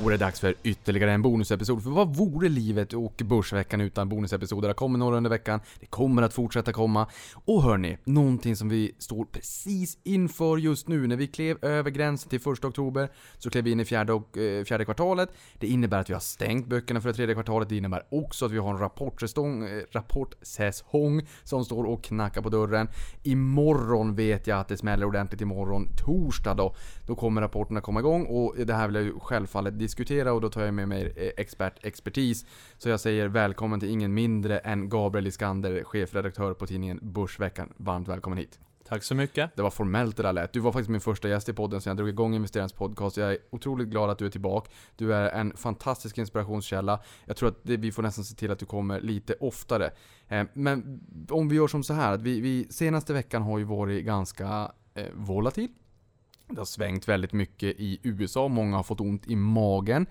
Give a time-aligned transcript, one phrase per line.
[0.00, 1.82] Vore Då det dags för ytterligare en bonusepisod.
[1.82, 4.68] För vad vore livet och Börsveckan utan bonusepisoder?
[4.68, 7.06] Det kommer några under veckan, det kommer att fortsätta komma.
[7.44, 11.06] Och hörni, någonting som vi står precis inför just nu.
[11.06, 14.38] När vi klev över gränsen till 1 oktober så klev vi in i fjärde, och,
[14.38, 15.28] eh, fjärde kvartalet.
[15.58, 17.68] Det innebär att vi har stängt böckerna för det tredje kvartalet.
[17.68, 22.48] Det innebär också att vi har en rapportsäsong, eh, rapportsäsong som står och knackar på
[22.48, 22.88] dörren.
[23.22, 25.88] Imorgon vet jag att det smäller ordentligt imorgon.
[26.04, 26.74] Torsdag då,
[27.06, 30.48] då kommer rapporterna komma igång och det här vill jag ju självfallet diskutera och då
[30.48, 32.46] tar jag med mig eh, expert, expertis.
[32.78, 37.72] Så jag säger välkommen till ingen mindre än Gabriel Iskander, chefredaktör på tidningen Börsveckan.
[37.76, 38.58] Varmt välkommen hit.
[38.88, 39.56] Tack så mycket.
[39.56, 40.52] Det var formellt det där lät.
[40.52, 43.16] Du var faktiskt min första gäst i podden sen jag drog igång Investerarens podcast.
[43.16, 44.70] Jag är otroligt glad att du är tillbaka.
[44.96, 47.00] Du är en fantastisk inspirationskälla.
[47.24, 49.90] Jag tror att det, vi får nästan se till att du kommer lite oftare.
[50.28, 53.64] Eh, men om vi gör som så här, att vi, vi senaste veckan har ju
[53.64, 55.68] varit ganska eh, volatil.
[56.50, 60.06] Det har svängt väldigt mycket i USA, många har fått ont i magen.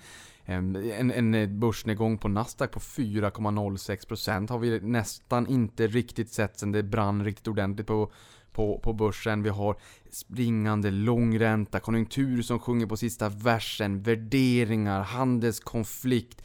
[0.46, 6.72] Ehm, en, en börsnedgång på Nasdaq på 4,06% har vi nästan inte riktigt sett sen
[6.72, 8.12] det brann riktigt ordentligt på,
[8.52, 9.44] på, på börsen.
[9.44, 9.78] Vi har
[10.12, 16.42] springande långränta, konjunktur som sjunger på sista versen, värderingar, handelskonflikt.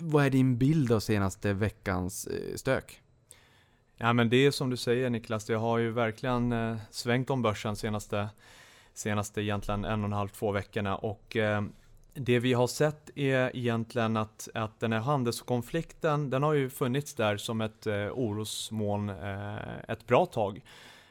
[0.00, 3.00] Vad är din bild av senaste veckans eh, stök?
[3.96, 7.42] Ja men det är som du säger Niklas, det har ju verkligen eh, svängt om
[7.42, 8.28] börsen senaste
[8.94, 11.62] senaste egentligen en och en halv, två veckorna och eh,
[12.14, 17.14] det vi har sett är egentligen att, att den här handelskonflikten, den har ju funnits
[17.14, 20.60] där som ett eh, orosmoln eh, ett bra tag.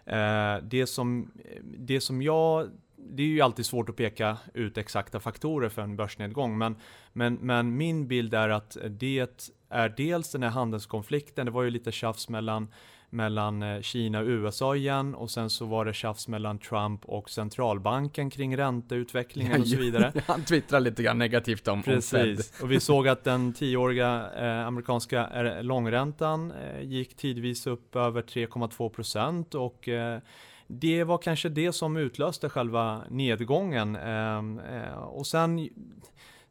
[0.05, 1.31] Eh, det, som,
[1.63, 2.69] det som jag
[3.09, 6.75] det är ju alltid svårt att peka ut exakta faktorer för en börsnedgång, men,
[7.13, 11.69] men, men min bild är att det är dels den här handelskonflikten, det var ju
[11.69, 12.67] lite tjafs mellan
[13.13, 17.29] mellan eh, Kina och USA igen och sen så var det tjafs mellan Trump och
[17.29, 20.13] centralbanken kring ränteutvecklingen och så vidare.
[20.25, 24.67] Han twittrar lite grann negativt om, Precis, om och vi såg att den tioåriga eh,
[24.67, 30.19] amerikanska eh, långräntan eh, gick tidvis upp över 3,2% och eh,
[30.67, 33.95] det var kanske det som utlöste själva nedgången.
[33.95, 35.69] Eh, och sen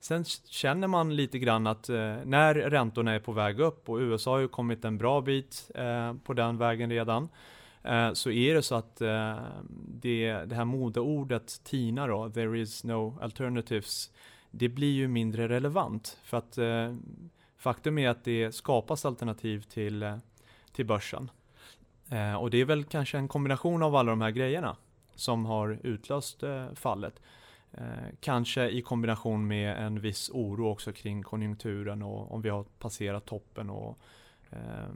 [0.02, 4.30] Sen känner man lite grann att eh, när räntorna är på väg upp och USA
[4.30, 7.28] har ju kommit en bra bit eh, på den vägen redan
[7.82, 9.38] eh, så är det så att eh,
[9.88, 14.10] det, det här modeordet TINA då, there is no alternatives,
[14.50, 16.94] det blir ju mindre relevant för att eh,
[17.58, 20.16] faktum är att det skapas alternativ till, eh,
[20.72, 21.30] till börsen.
[22.10, 24.76] Eh, och det är väl kanske en kombination av alla de här grejerna
[25.14, 27.20] som har utlöst eh, fallet.
[27.74, 32.62] Eh, kanske i kombination med en viss oro också kring konjunkturen och om vi har
[32.62, 33.98] passerat toppen och
[34.50, 34.88] eh,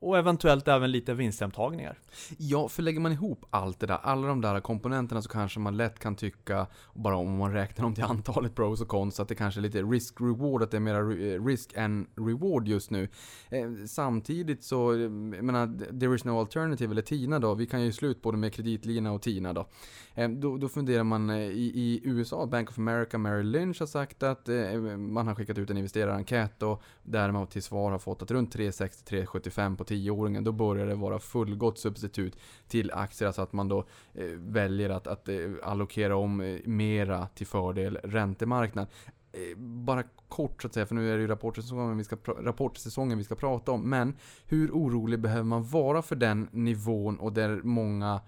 [0.00, 1.98] och eventuellt även lite vinsthemtagningar.
[2.36, 5.76] Ja, för lägger man ihop allt det där, alla de där komponenterna så kanske man
[5.76, 9.34] lätt kan tycka, bara om man räknar dem till antalet pros och cons, att det
[9.34, 11.02] kanske är lite risk-reward, att det är mera
[11.48, 13.08] risk än reward just nu.
[13.48, 17.92] Eh, samtidigt så, jag menar, there is no alternative, eller TINA då, vi kan ju
[17.92, 19.66] slut både med kreditlina och TINA då.
[20.14, 23.86] Eh, då, då funderar man eh, i, i USA, Bank of America, Merrill Lynch har
[23.86, 27.98] sagt att eh, man har skickat ut en investerarenkät och där man till svar har
[27.98, 32.36] fått att runt 360-375 på 10-åringen, då börjar det vara fullgott substitut
[32.68, 33.26] till aktier.
[33.26, 33.78] Alltså att man då
[34.14, 38.86] eh, väljer att, att eh, allokera om eh, mera till fördel räntemarknad.
[39.32, 43.18] Eh, bara kort så att säga, för nu är det ju rapportsäsongen vi ska, rapportsäsongen
[43.18, 43.90] vi ska prata om.
[43.90, 48.20] Men hur orolig behöver man vara för den nivån och där många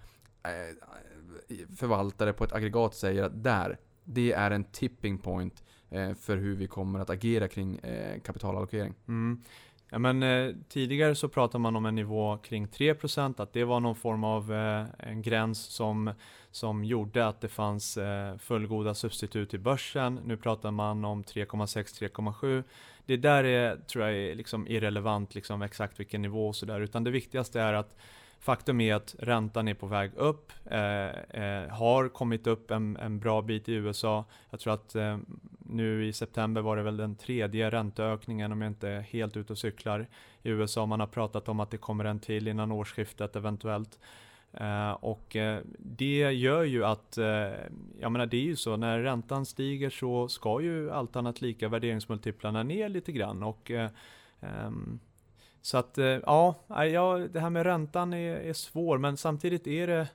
[0.43, 0.75] eh,
[1.75, 6.55] förvaltare på ett aggregat säger att där, det är en tipping point eh, för hur
[6.55, 8.93] vi kommer att agera kring eh, kapitalallokering.
[9.07, 9.43] Mm.
[9.93, 13.79] Ja, men, eh, tidigare så pratade man om en nivå kring 3%, att det var
[13.79, 16.13] någon form av eh, en gräns som,
[16.51, 20.19] som gjorde att det fanns eh, fullgoda substitut i börsen.
[20.25, 22.63] Nu pratar man om 3,6-3,7.
[23.05, 27.03] Det där är, tror jag är liksom irrelevant, liksom exakt vilken nivå och sådär, utan
[27.03, 27.95] det viktigaste är att
[28.43, 33.19] Faktum är att räntan är på väg upp, eh, eh, har kommit upp en, en,
[33.19, 34.25] bra bit i USA.
[34.49, 35.17] Jag tror att eh,
[35.59, 39.53] nu i september var det väl den tredje ränteökningen om jag inte är helt ute
[39.53, 40.07] och cyklar
[40.41, 40.85] i USA.
[40.85, 43.99] Man har pratat om att det kommer en till innan årsskiftet eventuellt.
[44.53, 47.25] Eh, och eh, det gör ju att, eh,
[47.99, 51.69] jag menar det är ju så, när räntan stiger så ska ju allt annat lika
[51.69, 53.43] värderingsmultiplarna ner lite grann.
[53.43, 53.71] Och,
[54.39, 54.99] um,
[55.63, 59.87] så att eh, ja, ja, det här med räntan är, är svår, men samtidigt är
[59.87, 60.07] det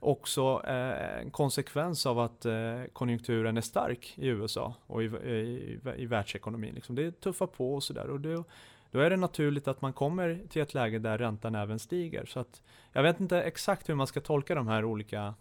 [0.00, 5.80] också eh, en konsekvens av att eh, konjunkturen är stark i USA och i, i,
[5.96, 6.74] i världsekonomin.
[6.74, 6.94] Liksom.
[6.94, 8.10] Det tuffar på och sådär.
[8.10, 8.44] Och det,
[8.90, 12.24] då är det naturligt att man kommer till ett läge där räntan även stiger.
[12.24, 12.62] Så att,
[12.92, 15.34] jag vet inte exakt hur man ska tolka de här olika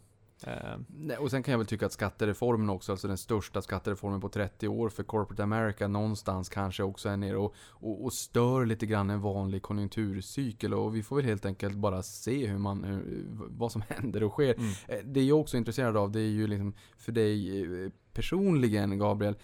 [0.87, 4.29] Nej, och sen kan jag väl tycka att skattereformen också, alltså den största skattereformen på
[4.29, 8.85] 30 år för Corporate America, någonstans kanske också är nere och, och, och stör lite
[8.85, 10.73] grann en vanlig konjunkturcykel.
[10.73, 14.31] Och vi får väl helt enkelt bara se hur man, hur, vad som händer och
[14.31, 14.53] sker.
[14.53, 14.69] Mm.
[14.87, 18.99] Eh, det jag också är intresserad av, det är ju liksom för dig eh, personligen,
[18.99, 19.35] Gabriel,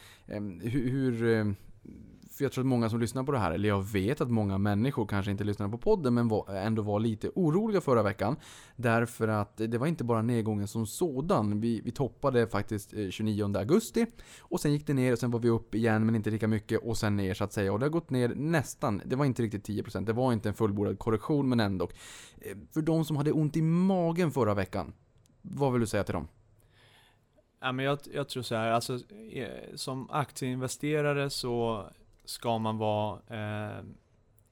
[0.62, 1.56] hur, hur för
[2.44, 5.06] jag tror att många som lyssnar på det här, eller jag vet att många människor
[5.06, 8.36] kanske inte lyssnade på podden, men var, ändå var lite oroliga förra veckan.
[8.75, 11.62] Därför att det var inte bara nedgången som sådan.
[11.62, 14.06] Vi, vi toppade faktiskt eh, 29 augusti.
[14.40, 16.84] Och sen gick det ner och sen var vi upp igen, men inte lika mycket.
[16.84, 17.74] Och sen ner så att säga.
[17.74, 20.06] Och det har gått ner nästan, det var inte riktigt 10%.
[20.06, 21.90] Det var inte en fullbordad korrektion, men ändå.
[22.38, 24.94] Eh, för de som hade ont i magen förra veckan,
[25.42, 26.28] vad vill du säga till dem?
[27.63, 29.00] Ja, men jag, jag tror så här, alltså,
[29.31, 31.86] eh, som aktieinvesterare så
[32.25, 33.83] ska man vara eh,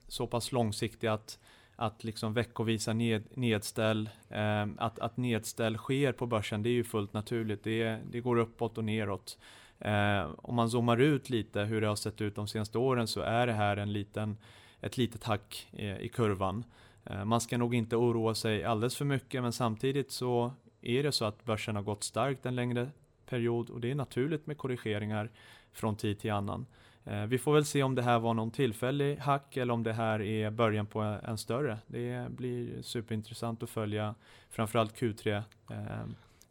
[0.07, 1.39] så pass långsiktig att,
[1.75, 6.83] att liksom veckovisa ned, nedställ, eh, att, att nedställ sker på börsen, det är ju
[6.83, 7.63] fullt naturligt.
[7.63, 9.37] Det, det går uppåt och neråt.
[9.79, 13.21] Eh, om man zoomar ut lite hur det har sett ut de senaste åren så
[13.21, 14.37] är det här en liten,
[14.81, 16.63] ett litet hack i, i kurvan.
[17.05, 21.11] Eh, man ska nog inte oroa sig alldeles för mycket men samtidigt så är det
[21.11, 22.89] så att börsen har gått starkt en längre
[23.25, 25.29] period och det är naturligt med korrigeringar
[25.73, 26.65] från tid till annan.
[27.05, 29.93] Eh, vi får väl se om det här var någon tillfällig hack eller om det
[29.93, 31.77] här är början på en större.
[31.87, 34.15] Det blir superintressant att följa
[34.49, 35.75] framförallt Q3 eh,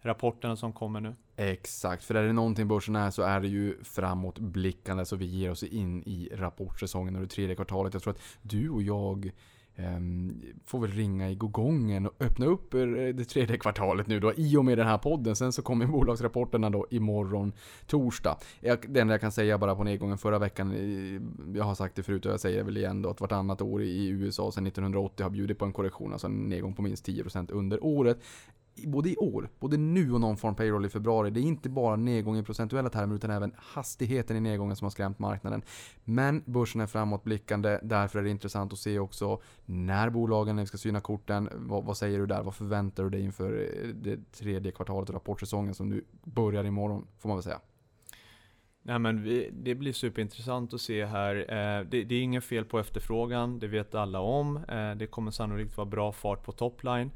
[0.00, 1.14] rapporterna som kommer nu.
[1.36, 5.50] Exakt, för är det någonting börsen är så är det ju framåtblickande så vi ger
[5.50, 7.94] oss in i rapportsäsongen och det tredje kvartalet.
[7.94, 9.32] Jag tror att du och jag
[9.76, 12.80] Ehm, får väl ringa i gången och öppna upp eh,
[13.14, 15.36] det tredje kvartalet nu då i och med den här podden.
[15.36, 17.52] Sen så kommer bolagsrapporterna då imorgon
[17.86, 18.38] torsdag.
[18.60, 21.20] Det enda jag kan säga bara på nedgången förra veckan, eh,
[21.58, 23.82] jag har sagt det förut och jag säger det väl igen då att vartannat år
[23.82, 27.50] i USA sedan 1980 har bjudit på en korrektion, alltså en nedgång på minst 10%
[27.50, 28.18] under året
[28.86, 31.30] både i år, både nu och någon form payroll i februari.
[31.30, 34.90] Det är inte bara nedgång i procentuella termer utan även hastigheten i nedgången som har
[34.90, 35.62] skrämt marknaden.
[36.04, 41.00] Men börsen är framåtblickande, därför är det intressant att se också när bolagen ska syna
[41.00, 41.48] korten.
[41.54, 42.42] Vad, vad säger du där?
[42.42, 47.06] Vad förväntar du dig inför eh, det tredje kvartalet och rapportsäsongen som nu börjar imorgon,
[47.18, 47.60] får man väl säga?
[48.82, 51.36] Nej, men vi, det blir superintressant att se här.
[51.36, 54.56] Eh, det, det, är inget fel på efterfrågan, det vet alla om.
[54.56, 57.10] Eh, det kommer sannolikt vara bra fart på topline.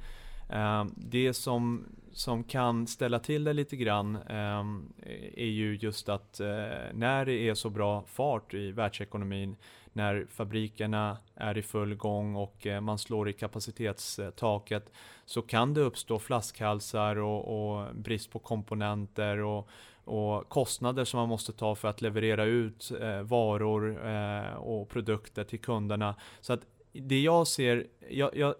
[0.48, 4.92] Ehm, det som, som kan ställa till det lite grann ehm,
[5.34, 6.46] är ju just att eh,
[6.92, 9.56] när det är så bra fart i världsekonomin,
[9.92, 14.92] när fabrikerna är i full gång och eh, man slår i kapacitetstaket,
[15.24, 19.68] så kan det uppstå flaskhalsar och, och brist på komponenter och,
[20.04, 25.44] och kostnader som man måste ta för att leverera ut eh, varor eh, och produkter
[25.44, 26.14] till kunderna.
[26.40, 26.60] Så att
[26.92, 28.54] det jag ser, jag, jag,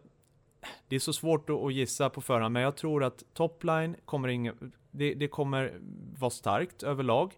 [0.89, 4.55] det är så svårt att gissa på förhand, men jag tror att topline kommer inga,
[4.91, 5.73] det, det kommer
[6.19, 7.35] vara starkt överlag.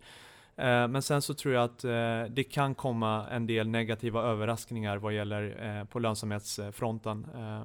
[0.57, 4.97] Eh, men sen så tror jag att eh, det kan komma en del negativa överraskningar
[4.97, 7.27] vad gäller eh, på lönsamhetsfronten.
[7.35, 7.61] Eh,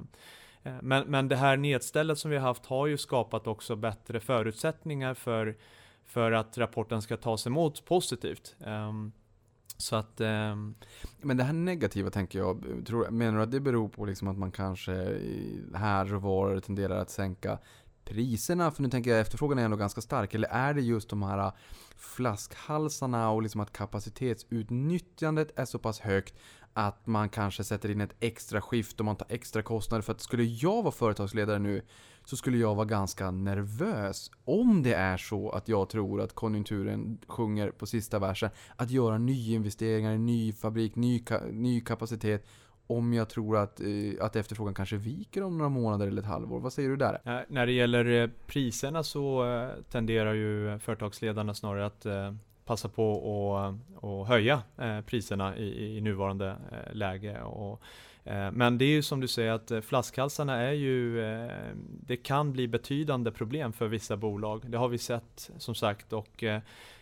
[0.72, 4.20] eh, men, men det här nedstället som vi har haft har ju skapat också bättre
[4.20, 5.56] förutsättningar för,
[6.04, 8.56] för att rapporten ska tas emot positivt.
[8.66, 9.12] Ehm,
[9.76, 10.20] så att...
[10.20, 10.56] Eh...
[11.20, 14.38] Men det här negativa tänker jag, tror, menar du att det beror på liksom att
[14.38, 15.18] man kanske
[15.74, 17.58] här och var tenderar att sänka
[18.04, 18.70] priserna?
[18.70, 20.34] För nu tänker jag efterfrågan är ändå ganska stark.
[20.34, 21.52] Eller är det just de här äh,
[21.96, 26.34] flaskhalsarna och liksom att kapacitetsutnyttjandet är så pass högt
[26.74, 30.02] att man kanske sätter in ett extra skift och man tar extra kostnader.
[30.02, 31.82] För att skulle jag vara företagsledare nu
[32.24, 37.18] så skulle jag vara ganska nervös om det är så att jag tror att konjunkturen
[37.26, 38.50] sjunger på sista versen.
[38.76, 42.46] Att göra nyinvesteringar i ny fabrik, ny, ny kapacitet
[42.86, 43.86] om jag tror att, eh,
[44.20, 46.60] att efterfrågan kanske viker om några månader eller ett halvår.
[46.60, 47.20] Vad säger du där?
[47.24, 52.06] Eh, när det gäller eh, priserna så eh, tenderar ju företagsledarna snarare att
[52.64, 57.42] passa på att, att höja eh, priserna i, i nuvarande eh, läge.
[57.42, 57.82] Och
[58.24, 61.22] eh, men det är ju som du säger att flaskhalsarna är ju,
[62.06, 64.70] det kan bli betydande problem för vissa bolag.
[64.70, 66.44] Det har vi sett som sagt och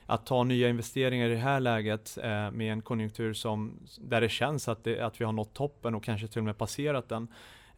[0.06, 2.18] att ta nya investeringar i det här läget
[2.52, 6.04] med en konjunktur som, där det känns att, det, att vi har nått toppen och
[6.04, 7.28] kanske till och med passerat den.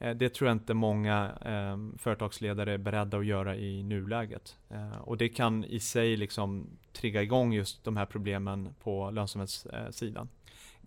[0.02, 4.56] Det tror jag inte många eh, företagsledare är beredda att göra i nuläget.
[4.71, 10.28] Eh, och det kan i sig liksom trigga igång just de här problemen på lönsamhetssidan.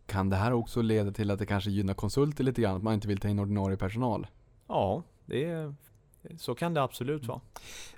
[0.05, 2.75] Kan det här också leda till att det kanske gynnar konsulter lite grann?
[2.75, 4.27] Att man inte vill ta in ordinarie personal?
[4.67, 5.73] Ja, det
[6.37, 7.41] Så kan det absolut vara.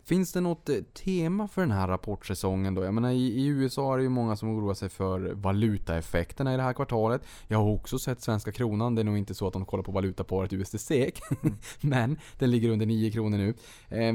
[0.03, 2.83] Finns det något eh, tema för den här rapportsäsongen då?
[2.83, 6.57] Jag menar i, i USA är det ju många som oroar sig för valutaeffekterna i
[6.57, 7.21] det här kvartalet.
[7.47, 9.91] Jag har också sett svenska kronan, det är nog inte så att de kollar på
[9.91, 11.21] valutaparet USD-SEK.
[11.81, 13.49] Men den ligger under 9 kronor nu.
[13.89, 14.07] Eh,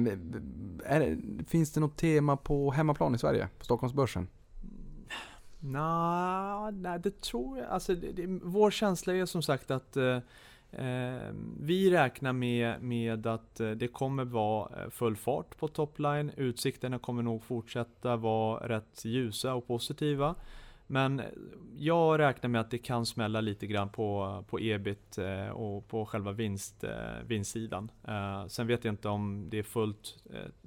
[0.92, 3.48] är, det- finns det något tema på hemmaplan i Sverige?
[3.58, 4.28] På Stockholmsbörsen?
[5.60, 7.68] Nej, det tror jag.
[7.68, 10.18] Alltså, det, det, vår känsla är som sagt att eh,
[10.78, 16.30] Ehm, vi räknar med, med att eh, det kommer vara eh, full fart på topline.
[16.36, 20.34] Utsikterna kommer nog fortsätta vara rätt ljusa och positiva.
[20.86, 21.26] Men eh,
[21.76, 25.18] jag räknar med att det kan smälla lite grann på, på ebit
[25.52, 26.84] och på själva vinst,
[27.26, 27.90] vinstsidan.
[28.48, 30.16] Sen vet jag inte om det är fullt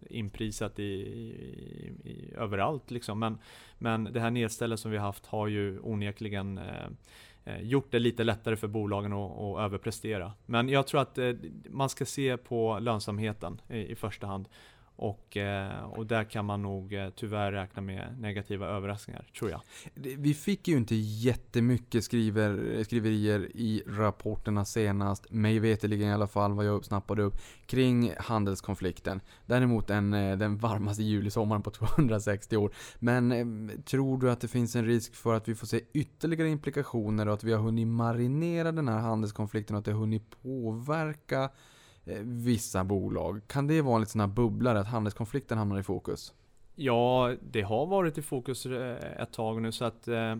[0.09, 3.19] inprisat i, i, i, överallt liksom.
[3.19, 3.37] Men,
[3.77, 6.87] men det här nedstället som vi haft har ju onekligen eh,
[7.47, 10.33] Eh, gjort det lite lättare för bolagen att, att överprestera.
[10.45, 11.31] Men jag tror att eh,
[11.69, 14.47] man ska se på lönsamheten i, i första hand.
[14.97, 19.61] Och, eh, och där kan man nog eh, tyvärr räkna med negativa överraskningar, tror jag.
[20.17, 26.53] Vi fick ju inte jättemycket skriver, skriverier i rapporterna senast, mig veterligen i alla fall,
[26.53, 29.21] vad jag snappade upp, kring handelskonflikten.
[29.45, 32.73] Däremot den, eh, den varmaste julisommaren på 260 år.
[32.99, 37.27] Men tror du att det finns en risk för att vi får se ytterligare implikationer
[37.27, 41.49] och att vi har hunnit marinera den här handelskonflikten och att det har hunnit påverka
[42.05, 43.41] Eh, vissa bolag?
[43.47, 46.33] Kan det vara en liten sån här bubblare att handelskonflikten hamnar i fokus?
[46.75, 50.35] Ja, det har varit i fokus eh, ett tag nu så att eh,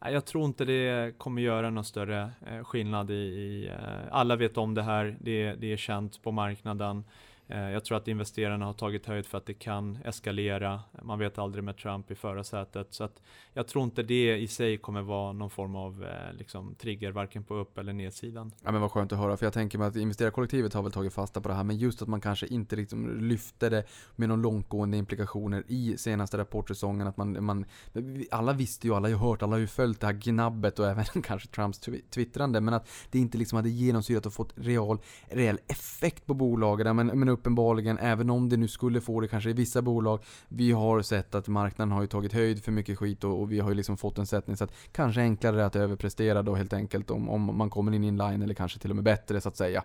[0.00, 3.74] jag tror inte det kommer göra någon större eh, skillnad i, i eh,
[4.10, 7.04] alla vet om det här, det, det är känt på marknaden.
[7.48, 10.80] Eh, jag tror att investerarna har tagit höjd för att det kan eskalera.
[11.02, 12.86] Man vet aldrig med Trump i förarsätet.
[12.90, 13.22] Så att
[13.52, 17.44] jag tror inte det i sig kommer vara någon form av eh, liksom, trigger, varken
[17.44, 18.52] på upp eller nedsidan.
[18.64, 21.12] Ja men vad skönt att höra, för jag tänker mig att investerarkollektivet har väl tagit
[21.12, 23.84] fasta på det här, men just att man kanske inte liksom lyfte det
[24.16, 27.06] med någon långtgående implikationer i senaste rapportsäsongen.
[27.06, 27.64] Att man, man,
[28.30, 30.86] alla visste ju, alla har ju hört, alla har ju följt det här gnabbet och
[30.90, 34.98] även kanske Trumps twittrande, men att det inte liksom hade genomsyrat och fått real,
[35.28, 36.96] reell effekt på bolagen.
[36.96, 40.72] Men, men uppenbarligen, även om det nu skulle få det kanske i vissa bolag, vi
[40.72, 43.68] har sett att marknaden har ju tagit höjd för mycket skit och, och vi har
[43.68, 47.28] ju liksom fått en sättning så att kanske enklare att överprestera då helt enkelt om,
[47.28, 49.56] om man kommer in i en line eller kanske till och med bättre så att
[49.56, 49.84] säga.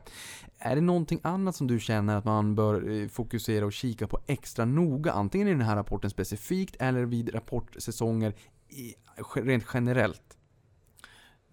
[0.59, 4.19] Är det någonting annat som du känner att man bör eh, fokusera och kika på
[4.27, 5.11] extra noga?
[5.11, 8.33] Antingen i den här rapporten specifikt eller vid rapportsäsonger
[8.69, 8.93] i,
[9.35, 10.30] rent generellt?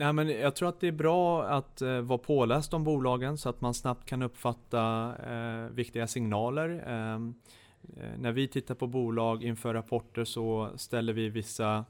[0.00, 3.48] Nej, men jag tror att det är bra att eh, vara påläst om bolagen så
[3.48, 6.84] att man snabbt kan uppfatta eh, viktiga signaler.
[6.86, 7.34] Ehm,
[7.96, 11.84] eh, när vi tittar på bolag inför rapporter så ställer vi vissa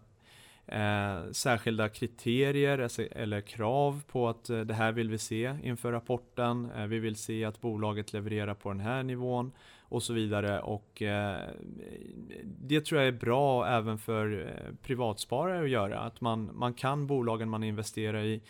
[0.66, 5.92] eh, särskilda kriterier alltså, eller krav på att eh, det här vill vi se inför
[5.92, 6.70] rapporten.
[6.76, 9.52] Eh, vi vill se att bolaget levererar på den här nivån
[9.88, 10.60] och så vidare.
[10.60, 11.48] Och eh,
[12.44, 15.98] det tror jag är bra även för eh, privatsparare att göra.
[15.98, 18.42] Att man, man kan bolagen man investerar i.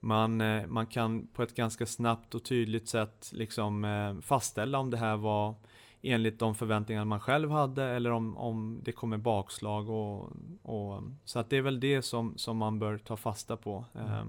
[0.00, 4.96] Man, eh, man kan på ett ganska snabbt och tydligt sätt liksom fastställa om det
[4.96, 5.54] här var
[6.02, 9.90] enligt de förväntningar man själv hade eller om, om det kommer bakslag.
[9.90, 13.84] Och, och, så att det är väl det som, som man bör ta fasta på.
[13.94, 14.24] Eh,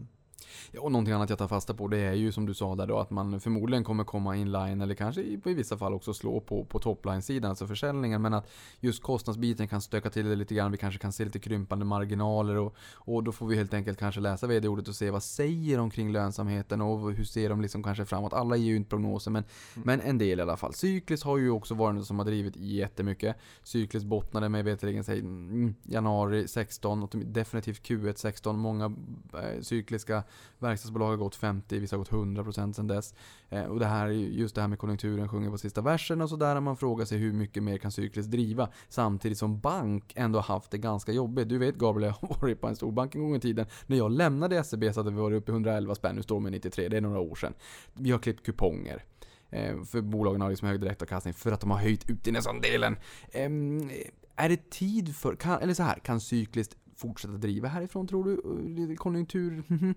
[0.72, 2.88] Ja, och någonting annat jag tar fasta på det är ju som du sa där
[2.88, 6.40] då att man förmodligen kommer komma inline eller kanske i, i vissa fall också slå
[6.40, 8.22] på, på topline-sidan, alltså försäljningen.
[8.22, 10.72] Men att just kostnadsbiten kan stöka till det lite grann.
[10.72, 14.22] Vi kanske kan se lite krympande marginaler och, och då får vi helt enkelt kanske
[14.22, 18.06] läsa vd-ordet och se vad säger de kring lönsamheten och hur ser de liksom kanske
[18.06, 18.34] framåt.
[18.34, 20.74] Alla ger ju inte prognoser men, men en del i alla fall.
[20.74, 23.36] Cyklis har ju också varit något som har drivit jättemycket.
[23.64, 28.60] Cyklis bottnade med veterligen säg mm, januari 16 och definitivt Q1 16.
[28.60, 28.86] Många
[29.34, 30.24] eh, cykliska
[30.60, 33.14] verkstadsbolag har gått 50, vissa har gått 100% sedan dess.
[33.50, 36.60] Eh, och det här, just det här med konjunkturen sjunger på sista versen och sådär.
[36.60, 38.70] Man frågar sig hur mycket mer kan cykliskt driva?
[38.90, 41.50] Samtidigt som bank ändå har haft det ganska jobbigt.
[41.50, 43.66] Du vet Gabriel, jag har varit på en stor bank en gång i tiden.
[43.88, 46.48] När jag lämnade SEB så hade vi varit uppe i 111 spänn, nu står de
[46.48, 47.54] i 93, det är några år sedan.
[47.94, 49.04] Vi har klippt kuponger.
[49.50, 52.96] Eh, för bolagen har liksom hög direktavkastning för att de har höjt utdelningsandelen.
[53.32, 53.90] Ehm,
[54.36, 58.96] Är det tid för, kan, eller så här, kan cykliskt fortsätta driva härifrån tror du?
[58.96, 59.64] Konjunktur?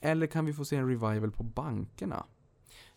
[0.00, 2.24] Eller kan vi få se en revival på bankerna?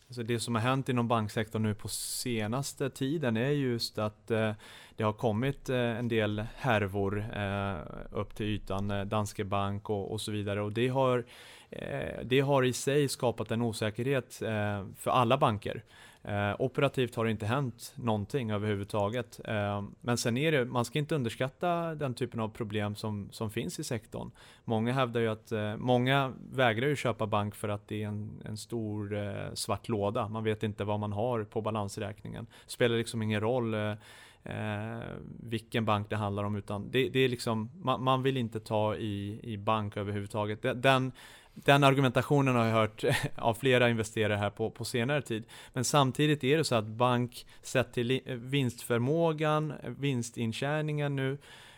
[0.08, 4.52] Alltså det som har hänt inom banksektorn nu på senaste tiden är just att eh,
[4.96, 7.76] det har kommit eh, en del härvor eh,
[8.12, 10.62] upp till ytan, eh, Danske Bank och, och så vidare.
[10.62, 11.26] Och det har,
[11.70, 15.84] eh, det har i sig skapat en osäkerhet eh, för alla banker.
[16.24, 19.40] Eh, operativt har det inte hänt någonting överhuvudtaget.
[19.46, 23.52] Eh, men sen är det, man ska inte underskatta den typen av problem som, som
[23.52, 24.32] finns i sektorn.
[24.64, 28.42] Många hävdar ju att, eh, många vägrar ju köpa bank för att det är en,
[28.46, 30.28] en stor eh, svart låda.
[30.28, 32.48] Man vet inte vad man har på balansräkningen.
[32.68, 33.92] Spelar liksom ingen roll eh,
[34.44, 35.00] eh
[35.40, 38.96] vilken bank det handlar om utan det, det är liksom, man, man, vill inte ta
[38.96, 40.84] i, i bank överhuvudtaget.
[40.84, 41.12] Den,
[41.64, 43.04] den argumentationen har jag hört
[43.36, 45.44] av flera investerare här på, på senare tid.
[45.74, 51.38] Men samtidigt är det så att bank sett till vinstförmågan, vinstintjäningen nu,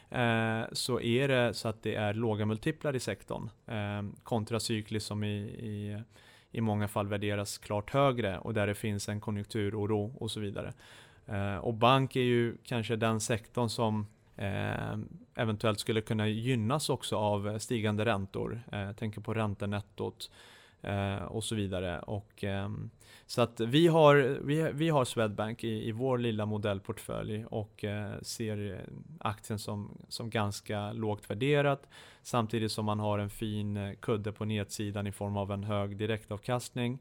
[0.10, 3.50] eh, så är det så att det är låga multiplar i sektorn.
[3.68, 6.02] Eh, kontracykliskt som i, i,
[6.52, 10.74] i många fall värderas klart högre och där det finns en konjunkturoro och så vidare.
[11.28, 14.98] Eh, och bank är ju kanske den sektorn som eh,
[15.36, 18.62] eventuellt skulle kunna gynnas också av eh, stigande räntor.
[18.72, 20.32] Eh, jag tänker på räntenettot
[20.82, 22.00] eh, och så vidare.
[22.00, 22.90] Och, ehm,
[23.26, 28.14] så att vi har, vi, vi har Swedbank i, i vår lilla modellportfölj och eh,
[28.22, 31.88] ser eh, aktien som, som ganska lågt värderat
[32.22, 35.98] samtidigt som man har en fin eh, kudde på nedsidan i form av en hög
[35.98, 37.00] direktavkastning.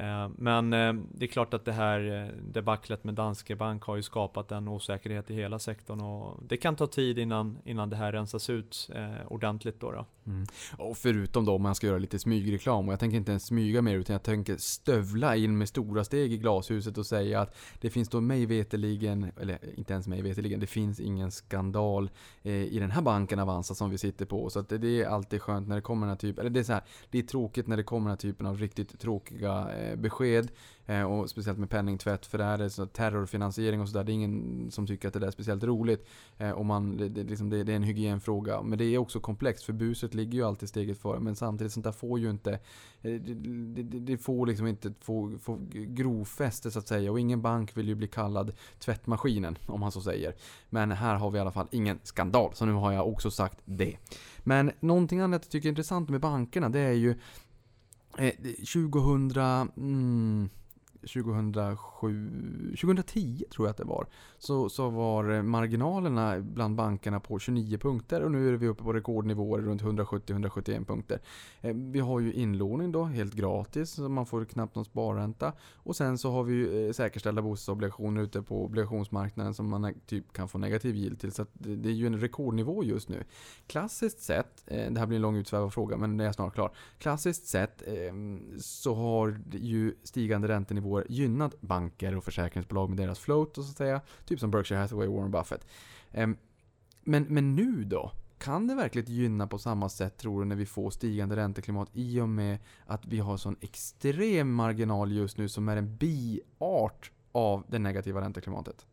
[0.00, 3.96] Eh, men eh, det är klart att det här eh, debaclet med Danske Bank har
[3.96, 7.96] ju skapat en osäkerhet i hela sektorn och det kan ta tid innan, innan det
[7.96, 8.90] här rensas ut
[9.26, 9.80] ordentligt.
[9.80, 10.06] Då, då.
[10.26, 10.46] Mm.
[10.78, 13.82] Och förutom då om man ska göra lite smygreklam, och jag tänker inte ens smyga
[13.82, 17.90] mer utan jag tänker stövla in med stora steg i glashuset och säga att det
[17.90, 22.10] finns då mig veteligen, eller inte ens mig veteligen, det finns ingen skandal
[22.42, 24.50] i den här banken Avanza som vi sitter på.
[24.50, 26.64] Så att det, är alltid skönt när det kommer den här typen, eller det är
[26.64, 29.96] så här, det är tråkigt när det kommer den här typen av riktigt tråkiga Eh,
[29.96, 30.50] besked.
[30.86, 34.04] Eh, och speciellt med penningtvätt, för det är så terrorfinansiering och sådär.
[34.04, 36.06] Det är ingen som tycker att det där är speciellt roligt.
[36.38, 38.62] Eh, och man, det, det, liksom, det, det, är en hygienfråga.
[38.62, 41.20] Men det är också komplext, för buset ligger ju alltid steget före.
[41.20, 42.58] Men samtidigt, sånt där får ju inte...
[43.02, 43.18] Det,
[43.82, 47.12] det, får liksom inte få, få grovfäste så att säga.
[47.12, 50.34] Och ingen bank vill ju bli kallad tvättmaskinen, om man så säger.
[50.70, 53.58] Men här har vi i alla fall ingen skandal, så nu har jag också sagt
[53.64, 53.96] det.
[54.38, 57.14] Men någonting annat jag tycker är intressant med bankerna, det är ju
[58.18, 59.70] Eh, 2000...
[59.76, 60.46] Mm,
[61.00, 64.06] 2007, 2010 tror jag att det var.
[64.38, 68.92] Så, så var marginalerna bland bankerna på 29 punkter och nu är vi uppe på
[68.92, 71.20] rekordnivåer runt 170-171 punkter.
[71.60, 75.52] Eh, vi har ju inlåning då, helt gratis, så man får knappt någon sparränta.
[75.74, 80.32] Och sen så har vi ju eh, säkerställda bostadsobligationer ute på obligationsmarknaden som man typ
[80.32, 81.32] kan få negativ yield till.
[81.32, 83.24] Så det är ju en rekordnivå just nu.
[83.66, 86.72] Klassiskt sett, eh, det här blir en lång utsvävad fråga men det är snart klar.
[86.98, 93.18] Klassiskt sett ehm, så har ju stigande räntenivåer nivåer gynnat banker och försäkringsbolag med deras
[93.18, 94.00] float och så att säga.
[94.24, 95.66] Typ som Berkshire Hathaway och Warren Buffett.
[96.12, 96.36] Ehm,
[97.04, 98.12] men, men nu då?
[98.38, 102.20] Kan det verkligen gynna på samma sätt tror du när vi får stigande ränteklimat i
[102.20, 107.64] och med att vi har sån extrem marginal just nu som är en biart av
[107.68, 108.86] det negativa ränteklimatet?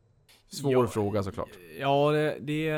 [0.47, 1.49] Svår ja, fråga såklart.
[1.79, 2.37] Ja, det,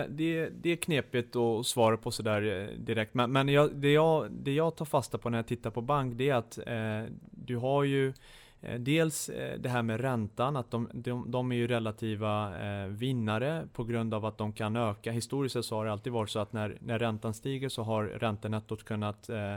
[0.10, 3.13] det, det, är knepigt att svara på sådär eh, direkt.
[3.13, 6.17] Men, men jag, det, jag, det jag tar fasta på när jag tittar på bank,
[6.17, 8.13] det är att eh, du har ju
[8.61, 12.87] Eh, dels eh, det här med räntan, att de, de, de är ju relativa eh,
[12.87, 15.11] vinnare på grund av att de kan öka.
[15.11, 18.03] Historiskt sett så har det alltid varit så att när, när räntan stiger så har
[18.03, 19.53] räntenettot kunnat eh,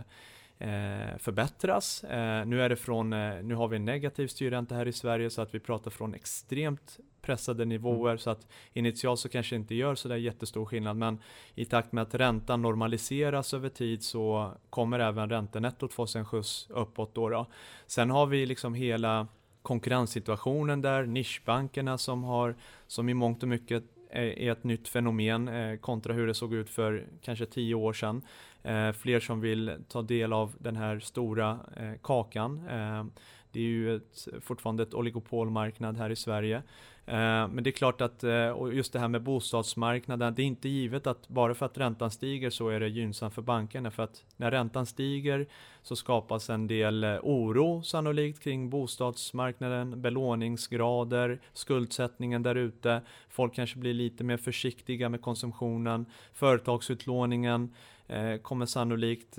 [0.59, 2.05] eh förbättras.
[2.47, 3.11] Nu, är det från,
[3.43, 6.99] nu har vi en negativ styrränta här i Sverige så att vi pratar från extremt
[7.23, 8.19] pressade nivåer mm.
[8.19, 11.19] så att initialt så kanske inte gör så där jättestor skillnad men
[11.55, 16.25] i takt med att räntan normaliseras över tid så kommer även räntenettot få sig en
[16.25, 17.47] skjuts uppåt då, då.
[17.87, 19.27] Sen har vi liksom hela
[19.63, 22.57] konkurrenssituationen där, nischbankerna som har,
[22.87, 26.71] som i mångt och mycket är ett nytt fenomen eh, kontra hur det såg ut
[26.71, 28.23] för kanske tio år sedan.
[28.63, 32.65] Eh, fler som vill ta del av den här stora eh, kakan.
[33.53, 36.63] Det är ju ett, fortfarande ett oligopolmarknad här i Sverige.
[37.11, 40.47] Eh, men det är klart att, eh, och just det här med bostadsmarknaden, det är
[40.47, 43.91] inte givet att bara för att räntan stiger så är det gynnsamt för bankerna.
[43.91, 45.47] För att när räntan stiger
[45.83, 53.01] så skapas en del eh, oro sannolikt kring bostadsmarknaden, belåningsgrader, skuldsättningen där ute.
[53.29, 57.75] Folk kanske blir lite mer försiktiga med konsumtionen, företagsutlåningen
[58.43, 59.39] kommer sannolikt,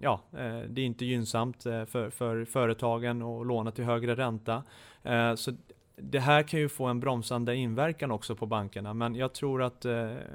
[0.00, 0.22] ja,
[0.68, 4.62] det är inte gynnsamt för, för företagen att låna till högre ränta.
[5.36, 5.52] Så
[6.10, 9.84] det här kan ju få en bromsande inverkan också på bankerna, men jag tror att
[9.84, 9.92] eh,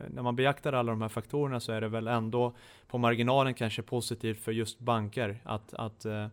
[0.09, 2.55] när man beaktar alla de här faktorerna så är det väl ändå
[2.87, 6.27] på marginalen kanske positivt för just banker att, att, eh,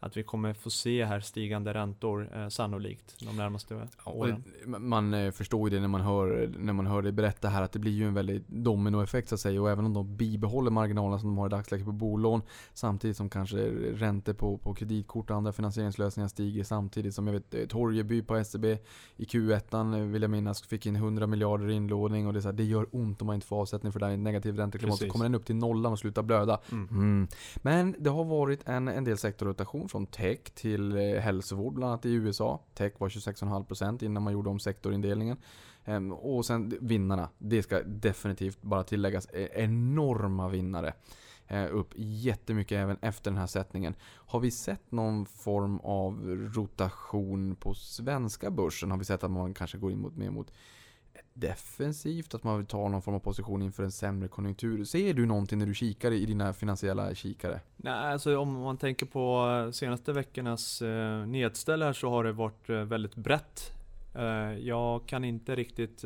[0.00, 4.44] att vi kommer få se här stigande räntor eh, sannolikt de närmaste Och åren.
[4.64, 7.72] man eh, förstår ju det när man, hör, när man hör dig berätta här att
[7.72, 9.62] det blir ju en väldigt dominoeffekt så att säga.
[9.62, 12.42] Och även om de bibehåller marginalerna som de har i dagsläget på bolån
[12.74, 13.56] samtidigt som kanske
[13.94, 18.44] räntor på, på kreditkort och andra finansieringslösningar stiger samtidigt som jag vet eh, Torgeby på
[18.44, 18.64] SEB
[19.16, 22.40] i Q1 eh, vill jag minnas fick in 100 miljarder i inlåning och det, är
[22.40, 24.94] så här, det gör ont om man inte får avsättning för det här negativ ränteklimat.
[24.94, 25.12] Så Precis.
[25.12, 26.60] kommer den upp till nollan och slutar blöda.
[26.72, 26.88] Mm.
[26.88, 27.28] Mm.
[27.56, 32.06] Men det har varit en, en del sektorrotation från tech till eh, hälsovård, bland annat
[32.06, 32.60] i USA.
[32.74, 35.36] Tech var 26,5% innan man gjorde om sektorindelningen.
[35.84, 40.92] Ehm, och sen vinnarna, det ska definitivt bara tilläggas, e-, enorma vinnare.
[41.46, 43.94] Eh, upp jättemycket även efter den här sättningen.
[44.02, 48.90] Har vi sett någon form av rotation på svenska börsen?
[48.90, 50.52] Har vi sett att man kanske går in mot, mer mot
[51.40, 52.34] defensivt?
[52.34, 54.84] Att man vill ta någon form av position inför en sämre konjunktur?
[54.84, 57.60] Ser du någonting när du kikar i dina finansiella kikare?
[57.76, 62.32] Nej, alltså om man tänker på eh, senaste veckornas eh, nedställ här så har det
[62.32, 63.72] varit eh, väldigt brett.
[64.14, 66.04] Eh, jag kan inte riktigt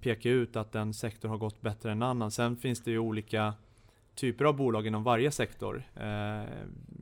[0.00, 2.30] peka ut att en sektor har gått bättre än en annan.
[2.30, 3.54] Sen finns det ju olika
[4.14, 5.84] typer av bolag inom varje sektor.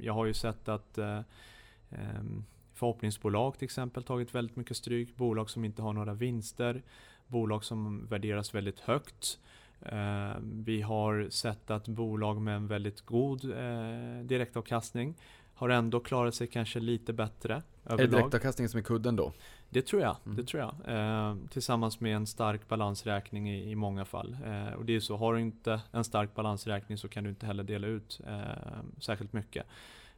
[0.01, 2.45] Jag har ju sett att ehm,
[2.83, 5.17] förhoppningsbolag till exempel tagit väldigt mycket stryk.
[5.17, 6.83] Bolag som inte har några vinster.
[7.27, 9.39] Bolag som värderas väldigt högt.
[9.81, 15.15] Eh, vi har sett att bolag med en väldigt god eh, direktavkastning
[15.55, 18.11] har ändå klarat sig kanske lite bättre Är överlag.
[18.11, 19.33] direktavkastningen som är kudden då?
[19.71, 20.17] Det tror jag.
[20.25, 20.37] Mm.
[20.37, 20.75] Det tror jag.
[20.97, 24.37] Eh, tillsammans med en stark balansräkning i, i många fall.
[24.47, 27.47] Eh, och det är så, har du inte en stark balansräkning så kan du inte
[27.47, 29.67] heller dela ut eh, särskilt mycket.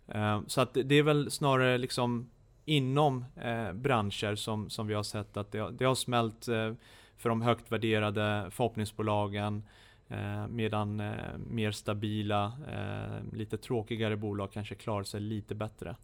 [0.09, 2.31] Eh, så att det är väl snarare liksom
[2.65, 6.73] inom eh, branscher som, som vi har sett att det, har- det har smält eh,
[7.17, 9.63] för de högt värderade förhoppningsbolagen
[10.09, 11.15] eh, medan eh,
[11.51, 15.97] mer stabila, eh, lite tråkigare bolag kanske klarar sig lite bättre.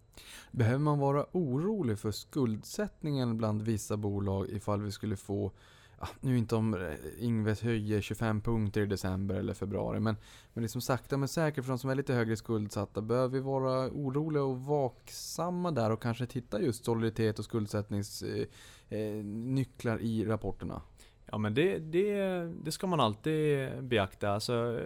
[0.51, 5.53] Behöver man vara orolig för skuldsättningen bland vissa bolag ifall vi skulle få
[6.21, 10.17] nu inte om eh, Ingves höjer 25 punkter i december eller februari, men,
[10.53, 13.89] men liksom sakta men säkert för de som är lite högre skuldsatta, behöver vi vara
[13.89, 18.47] oroliga och vaksamma där och kanske titta just soliditet och skuldsättningsnycklar
[18.91, 20.83] eh, eh, nycklar i rapporterna?
[21.33, 22.15] Ja men det, det,
[22.65, 24.31] det ska man alltid beakta.
[24.31, 24.81] Alltså,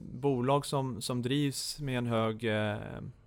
[0.00, 2.72] bolag som, som drivs med en hög eh,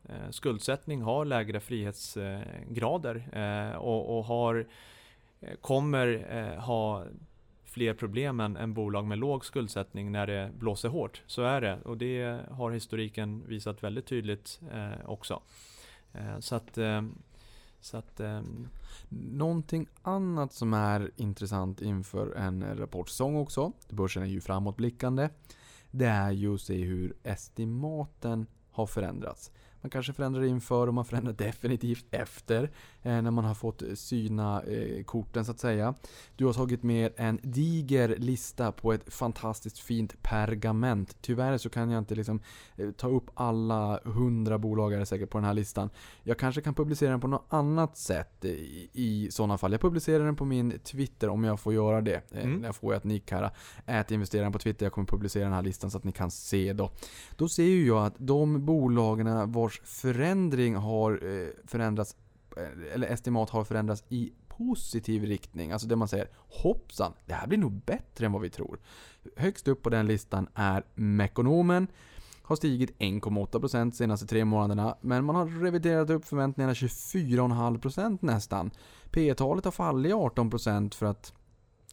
[0.10, 4.66] eh, skuldsättning har lägre frihetsgrader eh, och, och har, eh,
[5.42, 7.04] Eh, kommer eh, ha
[7.64, 11.24] fler problem än, än bolag med låg skuldsättning när det blåser hårt.
[11.28, 15.42] Så är det och det har historiken visat väldigt tydligt eh, också.
[16.14, 17.02] Eh, så att, eh,
[17.80, 18.42] så att eh,
[19.10, 25.30] Någonting annat som är intressant inför en rapportsäsong också, börsen är ju framåtblickande,
[25.92, 29.52] det är ju att se hur estimaten har förändrats.
[29.82, 32.64] Man kanske förändrar inför och man förändrar definitivt efter
[33.02, 35.94] eh, när man har fått syna eh, korten så att säga.
[36.36, 41.18] Du har tagit med en diger lista på ett fantastiskt fint pergament.
[41.22, 42.42] Tyvärr så kan jag inte liksom
[42.76, 45.90] eh, ta upp alla hundra bolag är det säkert på den här listan.
[46.24, 49.72] Jag kanske kan publicera den på något annat sätt i, i sådana fall.
[49.72, 52.22] Jag publicerar den på min Twitter om jag får göra det.
[52.32, 52.64] Eh, Mm.
[52.64, 53.52] Jag får ett nick här.
[53.86, 54.86] Ät investeraren på Twitter.
[54.86, 56.92] Jag kommer publicera den här listan så att ni kan se då.
[57.36, 62.16] Då ser ju jag att de bolagen vars förändring har eh, förändrats,
[62.58, 65.72] eh, eller estimat har förändrats i positiv riktning.
[65.72, 68.80] Alltså det man säger hoppsan, det här blir nog bättre än vad vi tror.
[69.36, 71.88] Högst upp på den listan är Mekonomen.
[72.42, 78.72] Har stigit 1,8% senaste tre månaderna, men man har reviderat upp förväntningarna 24,5% nästan.
[79.12, 81.34] P talet har fallit 18% för att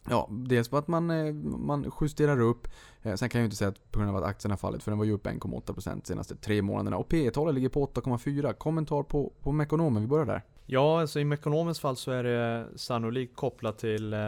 [0.09, 2.67] Ja, dels på att man, eh, man justerar upp.
[3.01, 4.83] Eh, sen kan jag ju inte säga att på grund av att aktien har fallit,
[4.83, 6.97] för den var ju upp 1,8% de senaste tre månaderna.
[6.97, 8.53] Och P talet ligger på 8,4.
[8.53, 10.41] Kommentar på, på Mekonomen, vi börjar där.
[10.65, 14.19] Ja, alltså i Mekonomens fall så är det sannolikt kopplat till eh,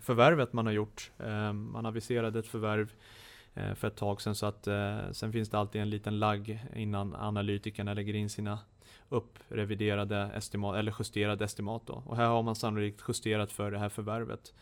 [0.00, 1.10] förvärvet man har gjort.
[1.52, 2.92] Man aviserade ett förvärv
[3.74, 4.68] för ett tag sedan så att
[5.12, 8.58] sen finns det alltid en liten lagg innan analytikerna lägger in sina
[9.08, 12.02] uppreviderade estimat eller justerade estimat då.
[12.06, 14.52] Och här har man sannolikt justerat för det här förvärvet.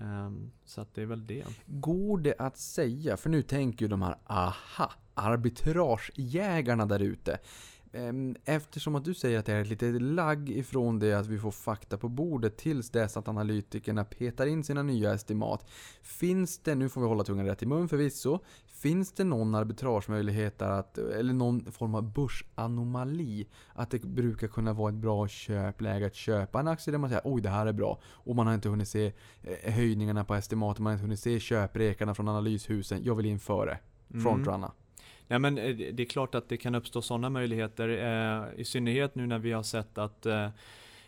[0.00, 1.44] Ehm, så att det är väl det.
[1.66, 7.38] Går det att säga, för nu tänker ju de här aha, arbitragejägarna där ute.
[7.92, 11.38] Ehm, eftersom att du säger att det är ett litet lagg ifrån det att vi
[11.38, 15.70] får fakta på bordet tills dess att analytikerna petar in sina nya estimat.
[16.02, 18.38] Finns det, nu får vi hålla tungan rätt i mun förvisso,
[18.82, 23.46] finns det någon arbitragemöjlighet att, eller någon form av börsanomali?
[23.74, 27.22] Att det brukar kunna vara ett bra köpläge att köpa en aktie där man säger
[27.24, 28.00] oj det här är bra.
[28.04, 29.12] Och man har inte hunnit se
[29.42, 33.04] eh, höjningarna på estimaten, man har inte hunnit se köprekarna från analyshusen.
[33.04, 33.78] Jag vill in före.
[34.10, 34.22] Mm.
[34.22, 34.72] Frontrunna.
[35.28, 39.14] Nej men eh, det är klart att det kan uppstå sådana möjligheter, eh, i synnerhet
[39.14, 40.48] nu när vi har sett att eh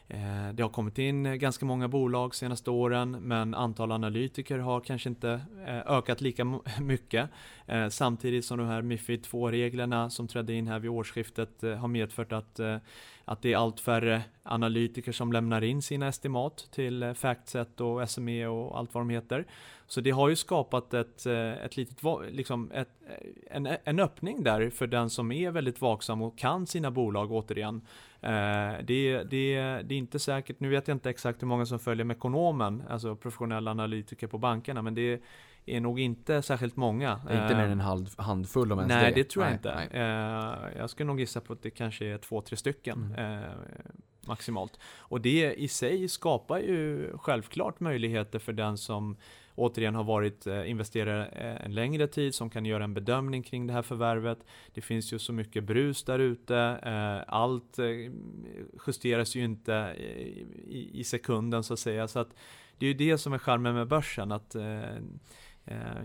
[0.08, 4.80] Eh, det har kommit in eh, ganska många bolag senaste åren, men antal analytiker har
[4.80, 6.44] kanske inte eh, ökat lika
[6.80, 7.30] mycket.
[7.90, 12.60] Samtidigt som de här Mifid 2-reglerna som trädde in här vid årsskiftet har medfört att
[13.24, 18.46] att det är allt färre analytiker som lämnar in sina estimat till Factset och SME
[18.46, 19.46] och allt vad de heter.
[19.86, 21.98] Så det har ju skapat ett, ett litet,
[22.30, 22.88] liksom ett,
[23.50, 27.82] en, en öppning där för den som är väldigt vaksam och kan sina bolag återigen.
[28.22, 32.04] Det, det, det är inte säkert, nu vet jag inte exakt hur många som följer
[32.04, 35.20] Mekonomen, alltså professionella analytiker på bankerna, men det
[35.66, 37.12] är nog inte särskilt många.
[37.22, 39.22] Inte mer än en hand, handfull om ens Nej, det.
[39.22, 39.74] det tror jag nej, inte.
[39.98, 40.02] nej.
[40.02, 43.42] Eh, jag skulle nog gissa på att det kanske är två, tre stycken Mm.
[43.42, 43.48] eh,
[44.26, 44.78] maximalt.
[44.98, 49.16] Och det i sig skapar ju självklart möjligheter för den som
[49.54, 53.66] återigen har varit eh, investerare eh, en längre tid som kan göra en bedömning kring
[53.66, 54.38] det här förvärvet.
[54.74, 56.56] Det finns ju så mycket brus där ute.
[56.82, 57.78] Eh, allt
[58.86, 62.08] justeras ju inte i, i, sekunden så att säga.
[62.08, 62.28] Så att
[62.78, 64.32] det är ju det som är charmen med börsen.
[64.32, 64.56] att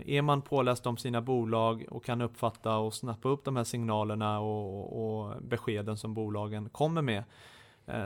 [0.06, 4.40] är man påläst om sina bolag och kan uppfatta och snappa upp de här signalerna
[4.40, 7.24] och, och beskeden som bolagen kommer med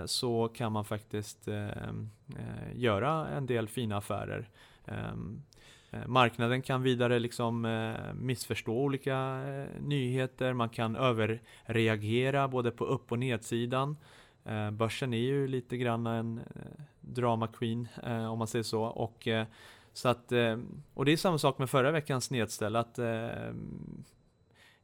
[0.07, 1.69] så kan man faktiskt eh,
[2.75, 4.49] göra en del fina affärer.
[4.87, 5.42] Ehm,
[5.90, 12.85] eh, marknaden kan vidare liksom eh, missförstå olika eh, nyheter, man kan överreagera både på
[12.85, 13.97] upp och nedsidan.
[14.73, 16.40] Börsen är ju lite grann en
[17.01, 17.88] drama queen
[18.31, 19.29] om man säger så och
[19.92, 20.33] så att,
[20.95, 22.99] och det är samma sak med förra veckans nedställ, att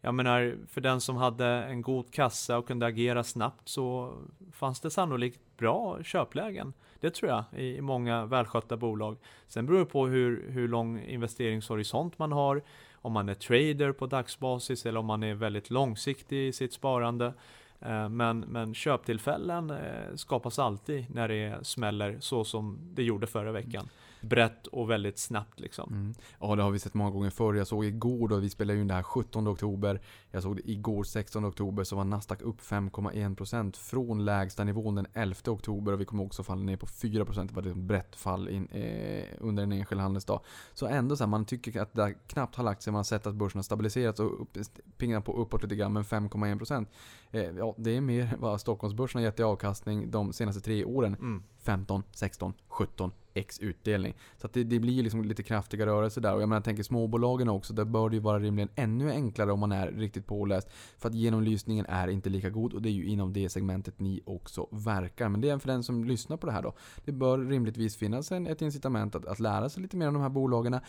[0.01, 4.15] jag menar, för den som hade en god kassa och kunde agera snabbt så
[4.53, 6.73] fanns det sannolikt bra köplägen.
[7.01, 9.17] Det tror jag i många välskötta bolag.
[9.47, 12.63] Sen beror det på hur, hur lång investeringshorisont man har,
[12.95, 17.35] om man är trader på dagsbasis eller om man är väldigt långsiktig i sitt sparande.
[17.81, 23.53] Eh, men, men köptillfällen eh, skapas alltid när det smäller så som det gjorde förra
[23.53, 23.89] veckan
[24.21, 25.93] brett och väldigt snabbt liksom.
[25.93, 26.15] Mm.
[26.41, 27.55] Ja, det har vi sett många gånger förr.
[27.55, 30.01] Jag såg igår då, vi spelade in det här 17 oktober.
[30.31, 35.07] Jag såg det igår 16 oktober så var Nasdaq upp 5,1% från lägsta nivån den
[35.15, 37.49] 11 oktober och vi kommer också falla ner på 4%.
[37.49, 40.41] Det var ett brett fall in, eh, under en enskild handelsdag.
[40.75, 42.93] Så ändå så här, man tycker att det knappt har lagt sig.
[42.93, 44.59] Man har sett att börsen har stabiliserats och upp,
[44.97, 46.87] pingat på uppåt lite grann, men 5,1%
[47.31, 51.15] eh, ja, det är mer vad Stockholmsbörsen har gett i avkastning de senaste tre åren.
[51.15, 51.43] Mm.
[51.63, 54.15] 15, 16, 17 X utdelning.
[54.37, 56.35] Så att det, det blir liksom lite kraftiga rörelser där.
[56.35, 57.73] Och jag menar, jag tänker småbolagen också.
[57.73, 60.69] Där bör det ju vara rimligen ännu enklare om man är riktigt påläst.
[60.99, 64.21] För att genomlysningen är inte lika god och det är ju inom det segmentet ni
[64.27, 65.29] också verkar.
[65.29, 66.73] Men det är för den som lyssnar på det här då.
[67.05, 70.23] Det bör rimligtvis finnas en, ett incitament att, att lära sig lite mer om de
[70.23, 70.75] här bolagen.
[70.75, 70.81] Eh,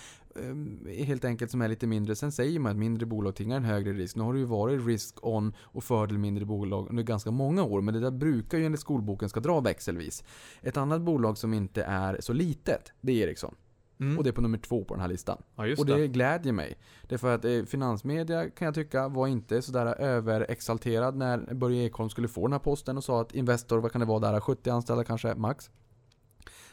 [1.06, 2.16] helt enkelt som är lite mindre.
[2.16, 4.16] Sen säger man att mindre bolag tingar en högre risk.
[4.16, 7.82] Nu har det ju varit risk on och fördel mindre bolag under ganska många år.
[7.82, 10.24] Men det där brukar ju enligt skolboken ska dra växelvis.
[10.62, 13.56] Ett annat bolag som inte är så litet, det är Ericsson.
[14.00, 14.18] Mm.
[14.18, 15.42] Och det är på nummer två på den här listan.
[15.56, 16.78] Ja, och det, det glädjer mig.
[17.08, 21.86] Det är för att eh, finansmedia kan jag tycka var inte sådär överexalterad när Börje
[21.86, 24.40] Ekholm skulle få den här posten och sa att Investor, vad kan det vara där,
[24.40, 25.70] 70 anställda kanske max?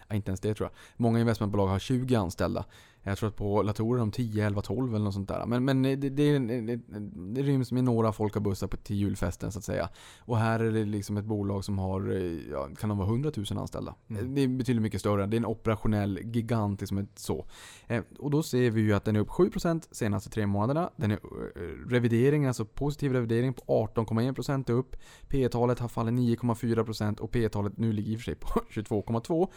[0.09, 0.79] Ja, inte ens det tror jag.
[0.97, 2.65] Många investmentbolag har 20 anställda.
[3.07, 5.47] Jag tror att på Latour är de 10, 11, 12 eller något sånt där.
[5.47, 6.77] Men, men det, det, det,
[7.35, 9.89] det ryms med några folkabussar på, till julfesten så att säga.
[10.21, 12.11] Och här är det liksom ett bolag som har,
[12.51, 13.95] ja, kan de vara 100 000 anställda?
[14.09, 14.35] Mm.
[14.35, 15.27] Det är betydligt mycket större.
[15.27, 17.47] Det är en operationell gigant liksom ett så.
[17.87, 20.91] Eh, och då ser vi ju att den är upp 7% senaste tre månaderna.
[20.97, 23.63] Den är eh, revidering, alltså positiv revidering på
[23.95, 24.97] 18,1% upp.
[25.29, 28.49] P talet har fallit 9,4% och P talet nu ligger i och för sig på
[28.71, 29.49] 22,2.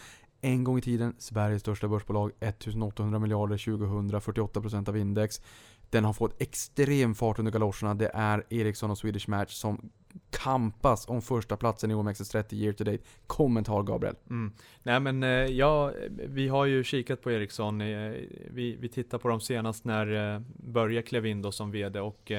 [0.41, 5.41] En gång i tiden Sveriges största börsbolag, 1800 miljarder 2000, 48% av index.
[5.89, 7.95] Den har fått extrem fart under galoscherna.
[7.95, 9.91] Det är Ericsson och Swedish Match som
[10.29, 13.03] kampas om första platsen i OMXS30 year to date.
[13.27, 14.15] Kommentar Gabriel?
[14.29, 14.53] Mm.
[14.83, 17.81] Nej men eh, ja, vi har ju kikat på Ericsson.
[17.81, 18.13] Eh,
[18.51, 22.31] vi, vi tittar på dem senast när eh, Börje klev in då som VD och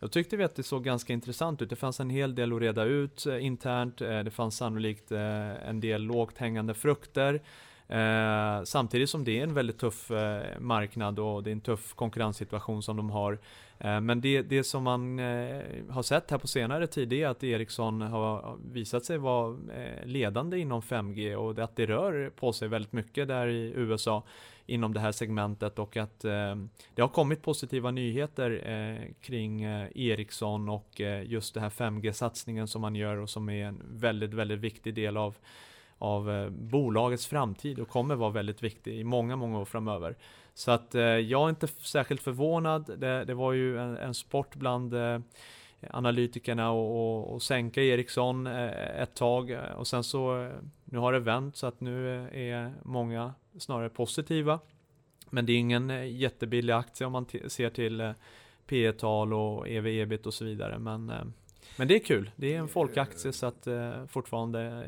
[0.00, 1.70] jag tyckte vi att det såg ganska intressant ut.
[1.70, 4.00] Det fanns en hel del att reda ut eh, internt.
[4.00, 7.40] Eh, det fanns sannolikt eh, en del lågt hängande frukter.
[7.88, 11.94] Eh, samtidigt som det är en väldigt tuff eh, marknad och det är en tuff
[11.94, 13.38] konkurrenssituation som de har.
[13.78, 17.44] Eh, men det, det som man eh, har sett här på senare tid är att
[17.44, 22.68] Ericsson har visat sig vara eh, ledande inom 5G och att det rör på sig
[22.68, 24.22] väldigt mycket där i USA
[24.70, 26.56] inom det här segmentet och att eh,
[26.94, 32.66] det har kommit positiva nyheter eh, kring eh, Ericsson och eh, just det här 5G-satsningen
[32.66, 35.34] som man gör och som är en väldigt, väldigt viktig del av
[36.02, 40.16] av eh, bolagets framtid och kommer vara väldigt viktig i många, många år framöver.
[40.54, 42.90] Så att eh, jag är inte särskilt förvånad.
[42.98, 45.18] Det, det var ju en, en sport bland eh,
[45.90, 50.52] analytikerna och, och, och sänka Ericsson eh, ett tag och sen så eh,
[50.84, 54.60] nu har det vänt så att nu eh, är många snarare positiva.
[55.30, 58.14] Men det är ingen jättebillig aktie om man ser till
[58.66, 60.78] P tal och ev ebit och så vidare.
[60.78, 61.32] Men,
[61.80, 62.30] men det är kul.
[62.36, 63.68] Det är en folkaktie så att
[64.08, 64.84] fortfarande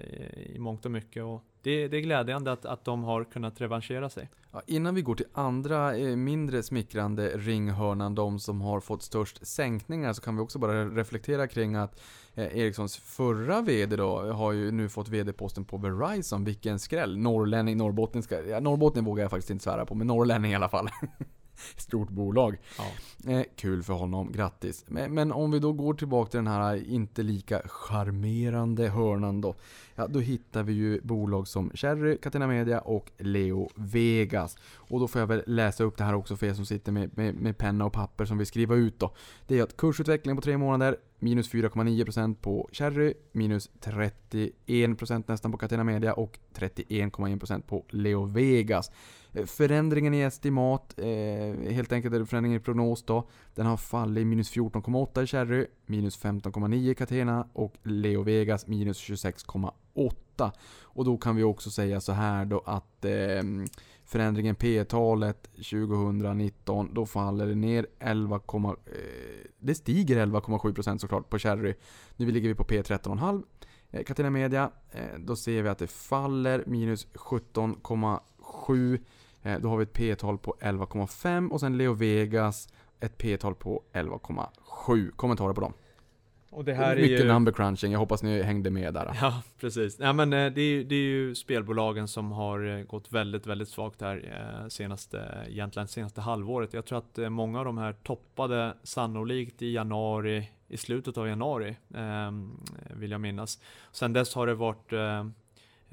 [0.55, 1.25] i mångt och mycket.
[1.25, 4.31] Och det, det är glädjande att, att de har kunnat revanschera sig.
[4.53, 9.47] Ja, innan vi går till andra eh, mindre smickrande ringhörnan, de som har fått störst
[9.47, 12.01] sänkningar, så kan vi också bara reflektera kring att
[12.35, 16.45] eh, Ericssons förra VD då har ju nu fått VD-posten på Verizon.
[16.45, 17.19] Vilken skräll!
[17.19, 20.89] Norrlänning, norrbottniska, ja, Norrbotten vågar jag faktiskt inte svära på, men norrlänning i alla fall.
[21.77, 22.59] Stort bolag.
[22.79, 23.33] Ja.
[23.33, 24.85] Eh, kul för honom, grattis.
[24.89, 29.55] Men, men, om vi då går tillbaka till den här inte lika charmerande hörnan då.
[29.95, 34.57] Ja, då hittar vi ju bolag som Cherry, Catena Media och Leo Vegas.
[34.75, 37.17] Och då får jag väl läsa upp det här också för er som sitter med,
[37.17, 39.15] med, med penna och papper som vill skriva ut då.
[39.47, 45.59] Det är att kursutvecklingen på tre månader, minus 4,9% på Cherry, minus 31% nästan på
[45.59, 48.91] Catena Media och 31,1% på Leo Vegas.
[49.33, 53.29] Eh, förändringen i estimat, eh, helt enkelt är det förändringen i prognos då.
[53.55, 58.99] Den har fallit minus 14,8 i Cherry, minus 15,9 i Catena och Leo Vegas minus
[58.99, 60.53] 26,8.
[60.83, 63.43] Och då kan vi också säga så här då att eh,
[64.05, 68.73] förändringen P-talet 2019, då faller det ner 11, eh,
[69.59, 71.75] det stiger 11,7% såklart på Cherry.
[72.17, 73.43] Nu ligger vi på P13,5.
[73.91, 78.99] Eh, Catena Media, eh, då ser vi att det faller minus 17,7
[79.43, 82.69] då har vi ett P-tal på 11,5 och sen Leo Vegas
[83.01, 85.11] ett P-tal på 11,7.
[85.11, 85.73] Kommentarer på dem?
[86.51, 87.33] Och det här Mycket är ju...
[87.33, 89.17] number crunching, jag hoppas ni hängde med där.
[89.21, 89.99] Ja, precis.
[90.01, 93.69] Ja, men eh, det är, det är ju spelbolagen som har eh, gått väldigt, väldigt
[93.69, 96.75] svagt här senaste, egentligen senaste halvåret.
[96.75, 101.77] Jag tror att många av de här toppade sannolikt i januari, i slutet av januari,
[102.91, 103.61] vill jag minnas.
[103.93, 105.25] Sen dess har det varit Eh,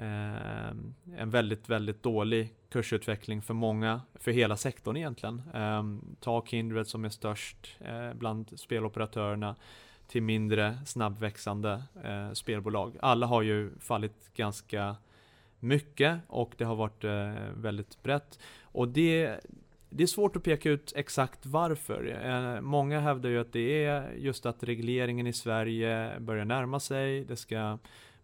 [0.01, 5.41] Ehm, en väldigt, väldigt dålig kursutveckling för många, för hela sektorn egentligen.
[5.53, 5.83] Eh,
[6.19, 9.55] ta Kindred som är störst eh, bland speloperatörerna
[10.07, 12.97] till mindre snabbväxande eh, spelbolag.
[13.01, 14.95] Alla har ju fallit ganska
[15.59, 18.39] mycket och det har varit eh, väldigt brett.
[18.61, 19.39] Och det,
[19.89, 22.25] det är svårt att peka ut exakt varför.
[22.25, 27.25] Eh, många hävdar ju att det är just att regleringen i Sverige börjar närma sig.
[27.25, 27.77] Det ska Eh,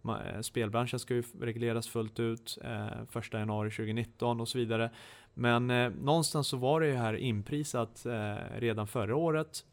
[0.09, 4.91] Eh, spelbranschen ska ju regleras fullt ut eh, 1 januari 2019 och så vidare.
[5.33, 9.65] Men eh, någonstans så var det ju här inprisat eh, redan förra året.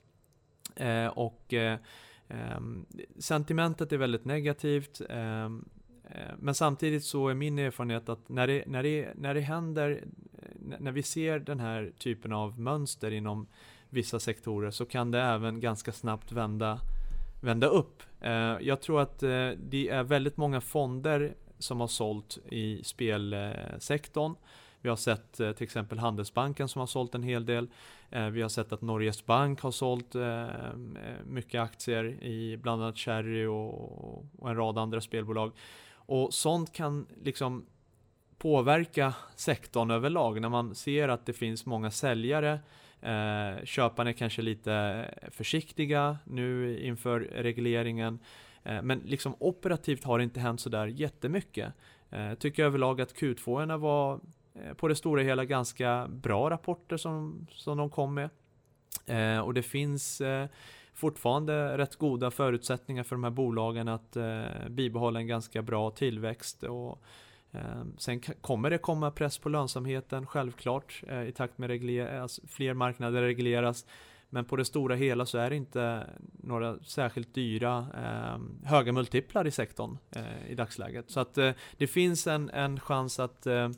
[0.76, 1.78] Eh, och eh,
[2.28, 2.86] ehm,
[3.18, 5.00] sentimentet är väldigt negativt.
[5.10, 5.64] Ehm,
[6.04, 10.04] eh, men samtidigt så är min erfarenhet att när det, när det, när det händer,
[10.38, 13.46] eh, när vi ser den här typen av mönster inom
[13.90, 16.80] vissa sektorer så kan det även ganska snabbt vända
[17.42, 18.02] vända upp.
[18.20, 24.34] Eh, jag tror att eh, det är väldigt många fonder som har sålt i spelsektorn.
[24.80, 27.68] Vi har sett eh, till exempel Handelsbanken som har sålt en hel del.
[28.32, 30.14] Vi har sett att Norges Bank har sålt
[31.24, 35.52] mycket aktier i bland annat Cherry och en rad andra spelbolag.
[35.94, 37.66] Och sånt kan liksom
[38.38, 42.60] påverka sektorn överlag när man ser att det finns många säljare
[43.02, 44.74] Eh, köparna är kanske lite
[45.22, 48.18] eh, försiktiga nu inför regleringen.
[48.62, 51.72] Eh, men liksom operativt har det inte hänt sådär jättemycket.
[52.10, 54.20] Eh, tycker överlag att Q2 var
[54.54, 58.30] eh, på det stora hela ganska bra rapporter som, som de kom med.
[59.06, 60.48] Eh, och det finns eh,
[60.94, 66.62] fortfarande rätt goda förutsättningar för de här bolagen att eh, bibehålla en ganska bra tillväxt.
[66.62, 67.02] Och,
[67.52, 72.42] Ehm, sen kommer det komma press på lönsamheten, självklart, eh, i takt med att alltså,
[72.46, 73.86] fler marknader regleras.
[74.30, 76.06] Men på det stora hela så är det inte
[76.42, 81.10] några särskilt dyra, eh, höga multiplar i sektorn eh, i dagsläget.
[81.10, 83.68] Så att eh, det finns en, en chans att eh,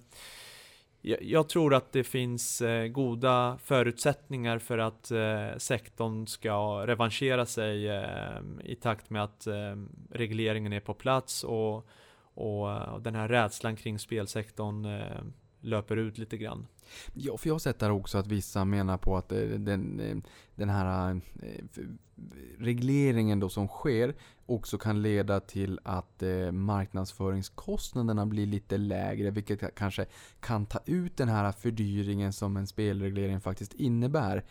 [1.03, 7.89] jag tror att det finns eh, goda förutsättningar för att eh, sektorn ska revanschera sig
[7.89, 11.89] ehm, i takt med att ehm, regleringen är på plats och
[12.35, 15.23] och, eh, den här rädslan kring spelsektorn eh,
[15.61, 16.67] löper ut lite grann.
[17.15, 20.23] Ja, för jag har sett där också att vissa menar på att eh, den,
[20.55, 21.21] den här
[22.59, 24.15] regleringen då som sker
[24.47, 30.07] också kan leda till att marknadsföringskostnaderna blir lite lägre, vilket kanske
[30.41, 34.45] kan ta ut den här fördyringen som en spelreglering faktiskt innebär.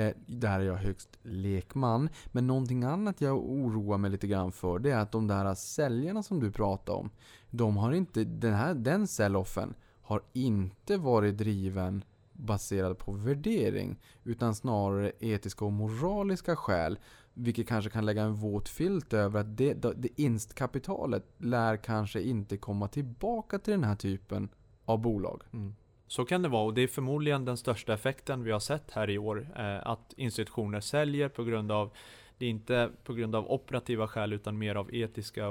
[0.00, 2.08] Eh, där är jag högst lekman.
[2.26, 6.22] Men någonting annat jag oroar mig lite grann för, det är att de där säljarna
[6.22, 7.10] som du pratar om,
[7.50, 14.54] de har inte, den här, den sell-offen har inte varit driven baserad på värdering, utan
[14.54, 16.98] snarare etiska och moraliska skäl.
[17.34, 22.56] Vilket kanske kan lägga en våt filt över att det, det instkapitalet lär kanske inte
[22.56, 24.48] komma tillbaka till den här typen
[24.84, 25.42] av bolag.
[25.52, 25.74] Mm.
[26.10, 29.10] Så kan det vara och det är förmodligen den största effekten vi har sett här
[29.10, 29.46] i år.
[29.56, 31.90] Eh, att institutioner säljer på grund av
[32.38, 35.46] det är inte på grund av operativa skäl utan mer av etiska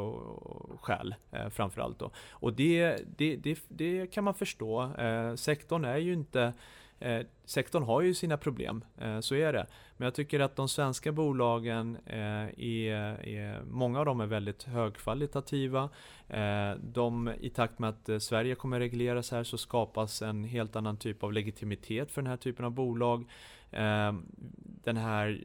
[0.82, 2.02] skäl eh, framförallt.
[2.30, 4.94] Och det, det, det, det, kan man förstå.
[4.94, 6.54] Eh, sektorn är ju inte
[7.00, 9.68] Eh, sektorn har ju sina problem, eh, så är det.
[9.98, 12.94] Men jag tycker att de svenska bolagen, eh, är,
[13.28, 15.90] är, eh, många av dem är väldigt högkvalitativa.
[16.28, 20.76] Eh, de, I takt med att eh, Sverige kommer regleras här så skapas en helt
[20.76, 23.30] annan typ av legitimitet för den här typen av bolag.
[23.72, 24.14] Eh,
[24.84, 25.42] den här,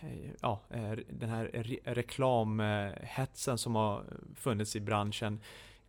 [0.00, 0.60] eh, ja,
[1.08, 4.04] den här re reklamhetsen som har
[4.36, 5.40] funnits i branschen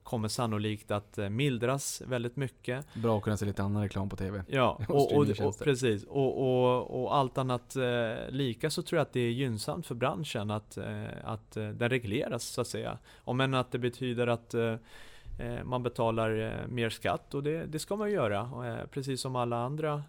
[0.03, 2.93] kommer sannolikt att eh, mildras väldigt mycket.
[2.93, 4.43] Bra att kunna se lite annan reklam på TV.
[4.47, 6.03] Ja, och, och, och precis.
[6.03, 10.51] Och, och, allt annat eh, lika så tror jag att det är gynnsamt för branschen
[10.51, 12.97] att, eh, att eh, den regleras så att säga.
[13.23, 14.75] Om än att det betyder att eh,
[15.39, 18.49] eh, man betalar mer skatt och det, det ska man göra,
[18.91, 20.03] precis som alla andra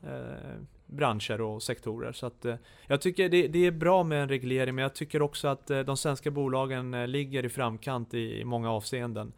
[0.86, 2.12] branscher och sektorer.
[2.12, 2.46] Så att,
[2.86, 5.96] jag tycker det, det, är bra med en reglering, men jag tycker också att de
[5.96, 9.32] svenska bolagen ligger i framkant i, i många avseenden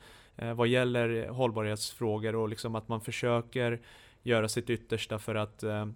[0.55, 3.81] vad gäller hållbarhetsfrågor och liksom att man försöker
[4.23, 5.87] göra sitt yttersta för att eh,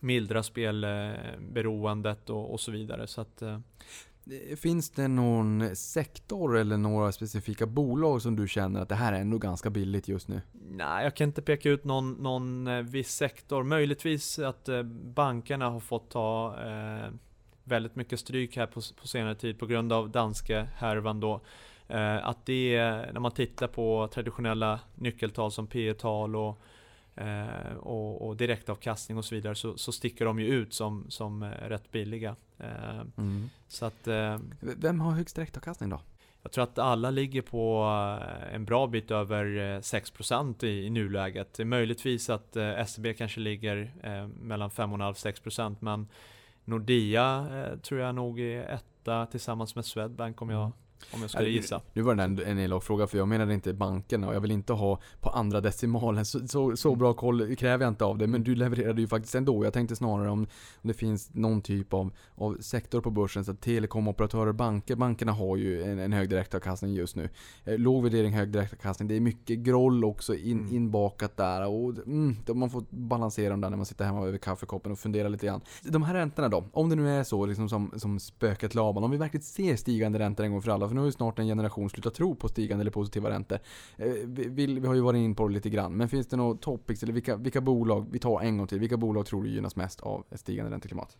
[0.00, 3.06] mildra spelberoendet och, och så vidare.
[3.06, 3.58] Så att, eh.
[4.56, 9.20] Finns det någon sektor eller några specifika bolag som du känner att det här är
[9.20, 10.40] ändå ganska billigt just nu?
[10.52, 13.62] Nej, jag kan inte peka ut någon, någon eh, viss sektor.
[13.62, 17.12] Möjligtvis att eh, bankerna har fått ta eh,
[17.64, 21.40] väldigt mycket stryk här på, på senare tid på grund av danska härvan då.
[21.88, 22.76] Eh, att det,
[23.12, 26.58] när man tittar på traditionella nyckeltal som P tal och,
[27.16, 31.42] eh, och, och, direktavkastning och så vidare så, så sticker de ju ut som, som
[31.42, 32.36] eh, rätt billiga.
[33.16, 33.50] Mm.
[33.68, 34.08] så att,
[34.60, 36.00] Vem har högst direktavkastning då?
[36.42, 37.82] Jag tror att alla ligger på
[38.52, 39.44] en bra bit över
[39.80, 41.58] 6% i, i nuläget.
[41.58, 42.56] Möjligtvis att
[42.86, 43.92] SEB kanske ligger
[44.40, 46.08] mellan 5,5-6% men
[46.64, 47.46] Nordea
[47.82, 50.72] tror jag nog är etta tillsammans med Swedbank om jag mm.
[51.12, 51.80] Om jag skulle gissa.
[51.92, 54.72] Nu var det en elak fråga för jag menade inte bankerna och jag vill inte
[54.72, 56.24] ha på andra decimalen.
[56.24, 58.26] Så, så, så, bra koll kräver jag inte av det.
[58.26, 59.64] Men du levererade ju faktiskt ändå.
[59.64, 60.46] Jag tänkte snarare om, om
[60.82, 63.44] det finns någon typ av, av sektor på börsen.
[63.44, 64.96] Så telekomoperatörer, banker.
[64.96, 67.28] Bankerna har ju en, en hög direktavkastning just nu.
[67.64, 69.08] Eh, låg värdering, hög direktavkastning.
[69.08, 70.74] Det är mycket groll också in, mm.
[70.74, 71.66] inbakat där.
[71.66, 75.28] Och mm, man får balansera dem där när man sitter hemma över kaffekoppen och fundera
[75.28, 75.60] lite grann.
[75.82, 76.64] De här räntorna då?
[76.72, 79.04] Om det nu är så liksom som, som spöket Laban.
[79.04, 81.38] Om vi verkligen ser stigande räntor en gång för alla för nu har ju snart
[81.38, 83.58] en generation slutat tro på stigande eller positiva räntor.
[83.96, 86.58] Eh, vi, vi, har ju varit in på det lite grann, men finns det några
[86.58, 89.76] topics eller vilka, vilka bolag, vi tar en gång till, vilka bolag tror du gynnas
[89.76, 91.16] mest av ett stigande ränteklimat?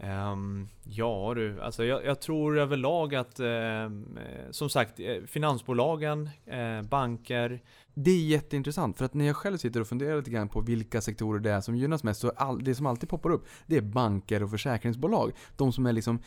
[0.00, 6.30] Um, ja du, alltså jag, jag, tror överlag att ehm, eh, som sagt eh, finansbolagen,
[6.46, 7.60] eh, banker,
[7.98, 11.00] det är jätteintressant, för att när jag själv sitter och funderar lite grann på vilka
[11.00, 13.80] sektorer det är som gynnas mest, så all, det som alltid poppar upp, det är
[13.80, 15.32] banker och försäkringsbolag.
[15.56, 16.18] De som är liksom,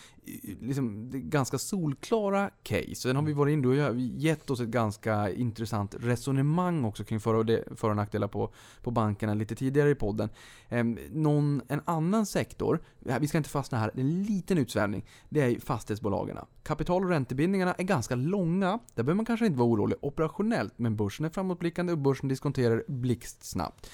[0.62, 2.96] liksom ganska solklara case.
[2.96, 7.34] Sen har vi varit inne och gett oss ett ganska intressant resonemang också kring för
[7.34, 8.54] och, det, för och nackdelar på,
[8.84, 10.30] på bankerna lite tidigare i podden.
[10.70, 12.80] Eh, någon, en annan sektor,
[13.20, 16.38] vi ska inte fastna här, en liten utsvävning, det är fastighetsbolagen.
[16.64, 20.96] Kapital och räntebindningarna är ganska långa, där behöver man kanske inte vara orolig operationellt, men
[20.96, 23.90] börsen är framåt framåtblickande och börsen diskonterar blixtsnabbt.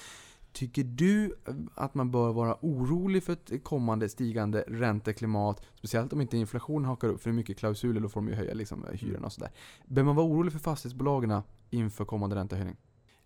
[0.53, 5.61] Tycker du eh, att man bör vara orolig för ett kommande stigande ränteklimat?
[5.76, 8.36] Speciellt om inte inflationen hakar upp, för det är mycket klausuler, då får de ju
[8.36, 9.51] höja liksom, hyrorna och sådär.
[9.86, 11.41] Bör man vara orolig för fastighetsbolagen
[11.72, 12.76] inför kommande räntehöjning?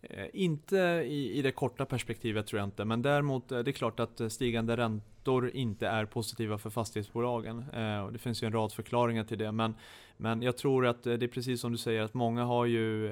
[0.02, 0.78] Eh, inte
[1.08, 4.22] i, i det korta perspektivet tror jag inte, men däremot är det är klart att
[4.22, 7.58] eh, stigande räntor inte är positiva för fastighetsbolagen.
[8.06, 9.76] Och det finns ju en rad förklaringar till det, men,
[10.18, 13.10] men jag tror att det är precis som du säger att många har ju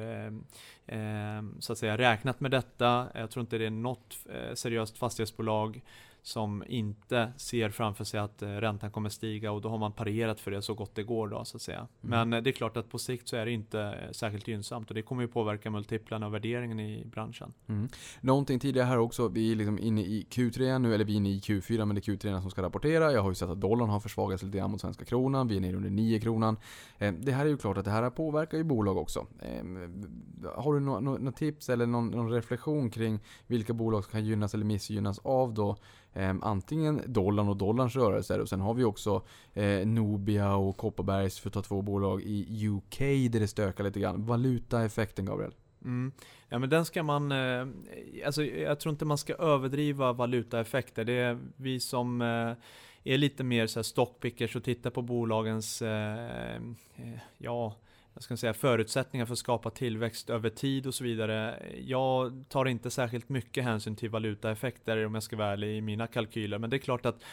[1.60, 3.08] så att säga räknat med detta.
[3.14, 4.18] Jag tror inte det är något
[4.54, 5.82] seriöst fastighetsbolag
[6.28, 10.40] som inte ser framför sig att eh, räntan kommer stiga och då har man parerat
[10.40, 11.78] för det så gott det går då så att säga.
[11.78, 11.90] Mm.
[12.02, 14.90] Men eh, det är klart att på sikt så är det inte eh, särskilt gynnsamt
[14.90, 17.54] och det kommer ju påverka multiplarna och värderingen i branschen.
[17.68, 17.90] Mm.
[18.22, 21.30] Någonting tidigare här också, vi är liksom inne i Q3 nu, eller vi är inne
[21.30, 23.12] i Q4 men det är Q3 som ska rapportera.
[23.12, 25.62] Jag har ju sett att dollarn har försvagats lite grann mot svenska kronan, vi är
[25.62, 26.58] nere under 9 kronan.
[26.98, 29.28] Det här är ju klart att det här påverkar ju bolag också.
[30.56, 34.66] Har du några tips eller någon, någon reflektion kring vilka bolag som kan gynnas eller
[34.66, 35.78] missgynnas av då
[36.18, 39.22] eh, antingen dollarn och dollarns rörelser och sen har vi också
[39.54, 44.00] eh, Nobia och Kopparbergs för att ta två bolag i UK där det stökar lite
[44.00, 44.26] grann.
[44.26, 45.52] Valutaeffekten Gabriel?
[45.84, 46.12] Mm.
[46.50, 47.68] Ja men den ska man, eh,
[48.26, 51.06] alltså jag tror inte man ska överdriva valutaeffekter.
[51.06, 52.54] Det är vi som eh,
[53.14, 56.56] är lite mer så här stockpickers och tittar på bolagens, eh,
[56.96, 57.76] eh, ja,
[58.18, 61.64] jag ska säga förutsättningar för att skapa tillväxt över tid och så vidare.
[61.86, 66.08] Jag tar inte särskilt mycket hänsyn till valutaeffekter om jag ska vara ärlig i mina
[66.08, 67.24] kalkyler, men det är klart att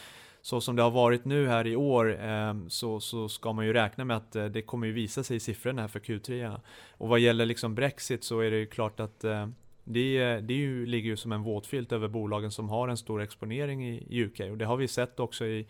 [0.41, 3.73] så som det har varit nu här i år ehm, så, så ska man ju
[3.73, 6.59] räkna med att eh, det kommer ju visa sig i siffrorna här för Q3.
[6.91, 9.47] Och vad gäller liksom Brexit så är det ju klart att eh,
[9.83, 13.87] det, det ju, ligger ju som en våtfilt över bolagen som har en stor exponering
[13.87, 15.67] i UK och det har vi sett också i,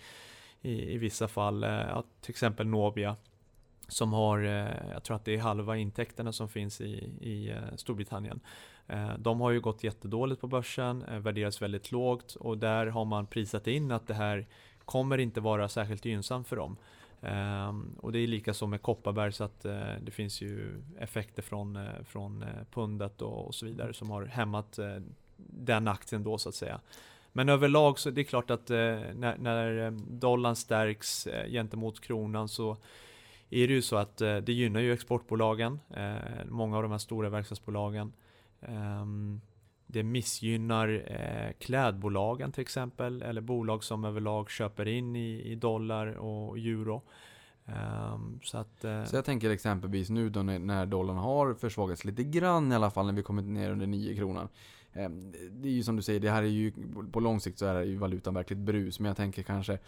[0.62, 3.16] i, i vissa fall, eh, att till exempel Nobia
[3.88, 7.76] som har, eh, jag tror att det är halva intäkterna som finns i, i eh,
[7.76, 8.40] Storbritannien.
[8.88, 13.28] Eh, de har ju gått jättedåligt på börsen, värderas väldigt lågt och där har man
[13.28, 14.48] prisat in att det här
[14.86, 16.78] kommer inte vara särskilt gynnsamt för dem.
[17.22, 19.62] Ehm, och det är lika så med Kopparberg så att
[20.02, 24.80] det finns ju effekter från, från pundet och, och, så vidare som har hämmat
[25.38, 26.80] den aktien då så att säga.
[27.34, 32.78] Men överlag så är det klart att när, när dollarn stärks gentemot kronan så
[33.50, 36.98] är det ju så att eh, det gynnar ju exportbolagen, eh, många av de här
[36.98, 38.14] stora verkstadsbolagen.
[38.62, 39.42] Ehm,
[39.88, 46.08] det missgynnar eh, klädbolagen till exempel, eller bolag som överlag köper in i, i dollar
[46.08, 47.02] och euro.
[47.68, 52.24] Um, så, att, uh, så jag tänker exempelvis nu då när, dollarn har försvagats lite
[52.24, 54.48] grann i alla fall när vi kommit ner under 9 kronor.
[54.94, 56.72] Um, ehm, det är ju som du säger, det här är ju
[57.12, 59.00] på lång sikt så är ju valutan verkligt brus.
[59.00, 59.80] Men jag tänker kanske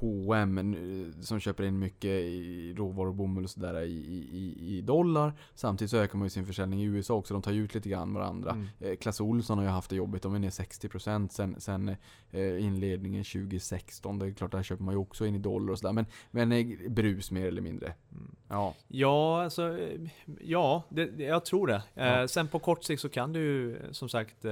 [0.00, 3.92] H&M som köper in mycket i råvaror, bomull och sådär i,
[4.32, 5.32] i, i dollar.
[5.54, 7.34] Samtidigt så ökar man ju sin försäljning i USA också.
[7.34, 8.50] De tar ju ut lite grann varandra.
[8.50, 8.66] Mm.
[8.80, 10.22] Eh, Clas Ohlson har ju haft det jobbigt.
[10.22, 11.88] De är ner 60% sen, sen
[12.30, 14.18] eh, inledningen 2016.
[14.18, 15.92] Det är klart, där köper man ju också in i dollar och sådär.
[15.92, 17.94] Men, men eh, brus mer eller mindre.
[18.12, 18.36] Mm.
[18.48, 19.78] Ja, ja alltså,
[20.40, 21.82] ja, det, jag tror det.
[21.94, 22.28] Ja.
[22.28, 24.44] sen på kort sikt så kan det ju som sagt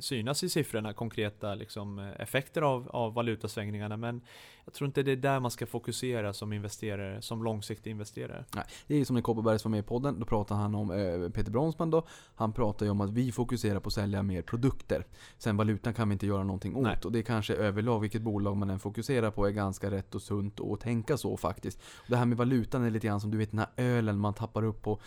[0.00, 3.96] synas i siffrorna konkreta liksom, effekter av, av valutasvängningarna.
[3.96, 4.20] Men
[4.64, 8.44] jag tror inte det är där man ska fokusera som investerare, som långsiktig investerare.
[8.54, 11.30] Nej, det är som när Kopparbergs var med i podden, då pratade han om eh,
[11.30, 12.06] Peter Bronsman då.
[12.34, 15.06] Han pratade ju om att vi fokuserar på att sälja mer produkter.
[15.38, 16.82] Sen valutan kan vi inte göra någonting åt.
[16.82, 16.98] Nej.
[17.04, 20.22] Och det är kanske överlag, vilket bolag man än fokuserar på, är ganska rätt och
[20.22, 21.80] sunt att tänka så faktiskt.
[22.08, 24.64] Det här med valutan är lite grann som du vet den här ölen man tappar
[24.64, 25.00] upp på.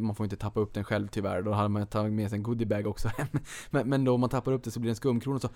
[0.00, 2.42] Man får inte tappa upp den själv tyvärr, då hade man tagit med sig en
[2.42, 3.10] goodiebag också.
[3.70, 5.48] men, men då om man tappar upp det så blir det en skumkrona så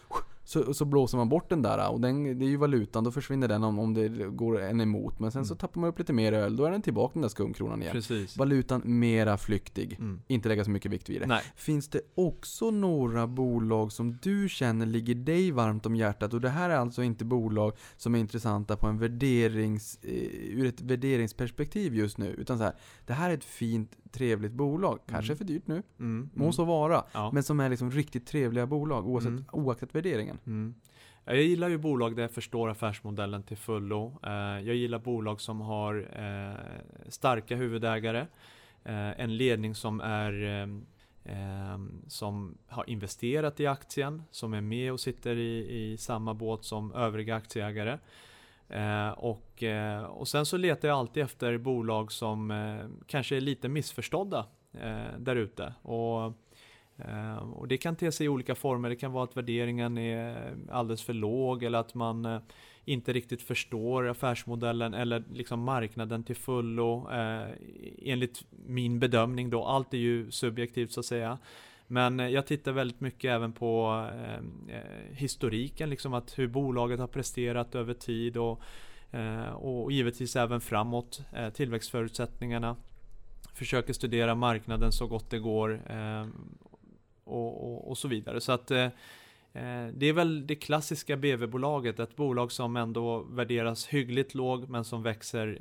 [0.45, 3.49] så, så blåser man bort den där och den, det är ju valutan, då försvinner
[3.49, 5.19] den om, om det går en emot.
[5.19, 5.49] Men sen mm.
[5.49, 7.93] så tappar man upp lite mer öl, då är den tillbaka den där skumkronan igen.
[7.93, 8.37] Precis.
[8.37, 10.23] Valutan mera flyktig, mm.
[10.27, 11.27] inte lägga så mycket vikt vid det.
[11.27, 11.43] Nej.
[11.57, 16.35] Finns det också några bolag som du känner ligger dig varmt om hjärtat?
[16.35, 20.11] Och det här är alltså inte bolag som är intressanta på en värderings, eh,
[20.59, 22.27] ur ett värderingsperspektiv just nu.
[22.27, 22.75] Utan så här,
[23.07, 24.99] det här är ett fint trevligt bolag.
[25.07, 25.39] Kanske mm.
[25.39, 26.31] för dyrt nu, mm.
[26.35, 27.05] må så vara.
[27.13, 27.31] Ja.
[27.33, 29.45] Men som är liksom riktigt trevliga bolag oavsett, mm.
[29.53, 30.39] oaktat värderingen.
[30.47, 30.75] Mm.
[31.25, 34.19] Jag gillar ju bolag där jag förstår affärsmodellen till fullo.
[34.23, 38.27] Eh, jag gillar bolag som har eh, starka huvudägare,
[38.85, 40.85] eh, en ledning som är
[42.07, 46.93] som har investerat i aktien, som är med och sitter i, i samma båt som
[46.93, 47.99] övriga aktieägare.
[48.75, 53.41] Eh, och, eh, och sen så letar jag alltid efter bolag som eh, kanske är
[53.41, 55.75] lite missförstådda eh, där ute.
[55.83, 56.25] Och,
[56.97, 58.89] eh, och det kan te sig i olika former.
[58.89, 62.41] Det kan vara att värderingen är alldeles för låg eller att man eh,
[62.85, 67.11] inte riktigt förstår affärsmodellen eller liksom marknaden till fullo.
[67.13, 67.49] Eh,
[68.03, 71.39] enligt min bedömning då, allt är ju subjektivt så att säga.
[71.95, 77.01] Men eh, jag tittar väldigt mycket även på ehm, eh, historiken, liksom att hur bolaget
[77.01, 78.61] har presterat över tid och,
[79.11, 82.77] eh, och givetvis även framåt, eh, tillväxtförutsättningarna.
[83.53, 86.27] Försöker studera marknaden så gott det går eh,
[87.25, 88.41] och, och, och, så vidare.
[88.41, 88.85] Så att eh,
[89.53, 94.85] eh, det är väl det klassiska BV-bolaget, ett bolag som ändå värderas hyggligt låg men
[94.85, 95.61] som växer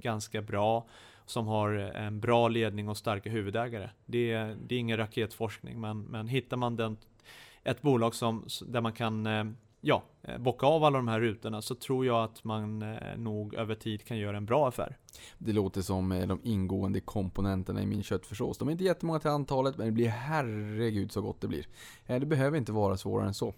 [0.00, 0.86] ganska bra
[1.26, 3.90] som har eh, en bra ledning och starka huvudägare.
[4.06, 6.96] Det är, det är ingen raketforskning, men, men hittar man den,
[7.62, 9.44] ett bolag som, där man kan eh,
[9.80, 13.74] ja, eh, bocka av alla de här rutorna så tror jag att man nog över
[13.74, 14.96] tid kan göra en bra affär.
[15.38, 18.58] Det låter som de ingående komponenterna i min köttfärssås.
[18.58, 21.66] De är inte jättemånga till antalet, men det blir herregud så gott det blir.
[22.06, 23.54] Det behöver inte vara svårare än så.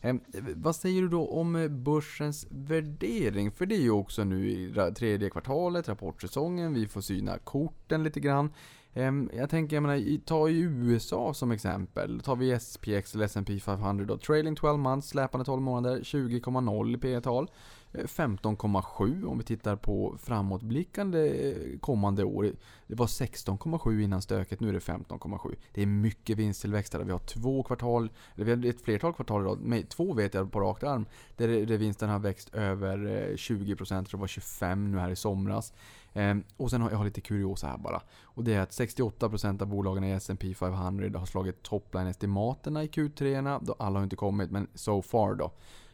[0.00, 0.16] Eh,
[0.54, 3.50] vad säger du då om eh, börsens värdering?
[3.50, 8.20] För det är ju också nu i tredje kvartalet, rapportsäsongen, vi får syna korten lite
[8.20, 8.50] grann.
[8.98, 12.20] Ehm, jag tänker, jag menar, ta i USA som exempel.
[12.20, 14.18] Tar vi SPX eller S&P 500 då.
[14.18, 17.50] Trailing 12 months, släpande 12 månader, 20,0 i P tal.
[17.92, 22.52] 15,7 eh, om vi tittar på framåtblickande eh, kommande år.
[22.86, 25.56] Det var 16,7 innan stöket, nu är det 15,7.
[25.74, 27.04] Det är mycket vinsttillväxt där.
[27.04, 30.52] Vi har två kvartal, eller vi har ett flertal kvartal idag, med två vet jag
[30.52, 34.90] på rakt arm, där, där vinsten har växt över eh, 20%, tror det var 25
[34.90, 35.72] nu här i somras.
[36.18, 38.02] Ehm, och sen har jag lite kuriosa här bara.
[38.22, 43.58] Och det är att 68% av bolagen i S&P 500 har slagit topline-estimaterna i Q3.
[43.62, 45.52] Då alla har inte kommit, men so far då.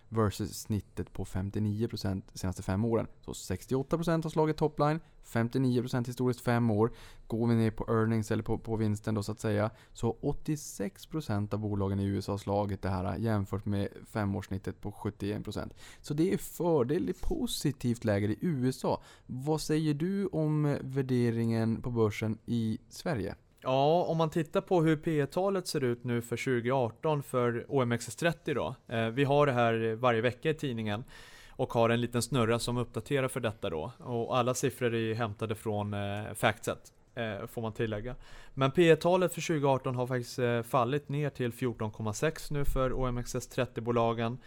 [0.08, 3.06] Versus snittet på 59% de senaste fem åren.
[3.20, 6.92] Så 68% har slagit topline, 59% historiskt fem år.
[7.26, 9.70] Går vi ner på earnings eller på, på vinsten då så att säga.
[9.92, 15.72] Så 86% av bolagen i USA har slagit det här jämfört med femårssnittet på 71%.
[16.00, 19.02] Så det är fördel, i positivt läge i USA.
[19.26, 23.34] Vad säger du om värderingen på börsen i Sverige?
[23.64, 28.54] Ja, om man tittar på hur P talet ser ut nu för 2018 för OMXS30
[28.54, 28.74] då.
[28.88, 31.04] Eh, vi har det här varje vecka i tidningen
[31.50, 33.92] och har en liten snurra som uppdaterar för detta då.
[33.98, 36.92] Och alla siffror är hämtade från eh, Factset.
[37.14, 38.14] Eh, får man tillägga.
[38.54, 44.38] Men P talet för 2018 har faktiskt eh, fallit ner till 14,6 nu för OMXS30-bolagen.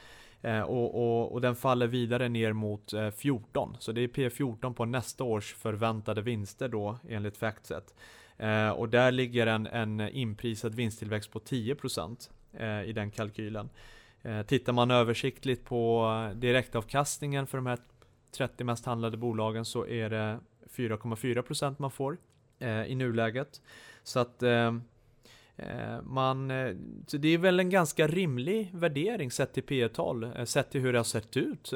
[0.41, 3.77] Eh, och, och, och den faller vidare ner mot eh, 14.
[3.79, 7.93] Så det är P14 på nästa års förväntade vinster då enligt Factset.
[8.37, 13.69] Eh, och där ligger en, en inprisad vinsttillväxt på 10% eh, i den kalkylen.
[14.21, 17.79] Eh, tittar man översiktligt på direktavkastningen för de här
[18.31, 20.39] 30 mest handlade bolagen så är det
[20.75, 22.17] 4,4% man får
[22.59, 23.61] eh, i nuläget.
[24.03, 24.77] Så att eh,
[25.59, 26.75] Eh, man, eh,
[27.07, 30.81] så det är väl en ganska rimlig värdering sett till P tal eh, sett till
[30.81, 31.71] hur det har sett ut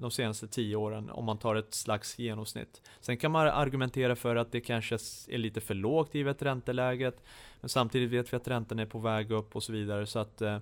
[0.00, 2.82] de senaste 10 åren om man tar ett slags genomsnitt.
[3.00, 4.94] Sen kan man argumentera för att det kanske
[5.28, 7.22] är lite för lågt givet ränteläget,
[7.60, 10.42] men samtidigt vet vi att räntan är på väg upp och så vidare så att
[10.42, 10.58] eh,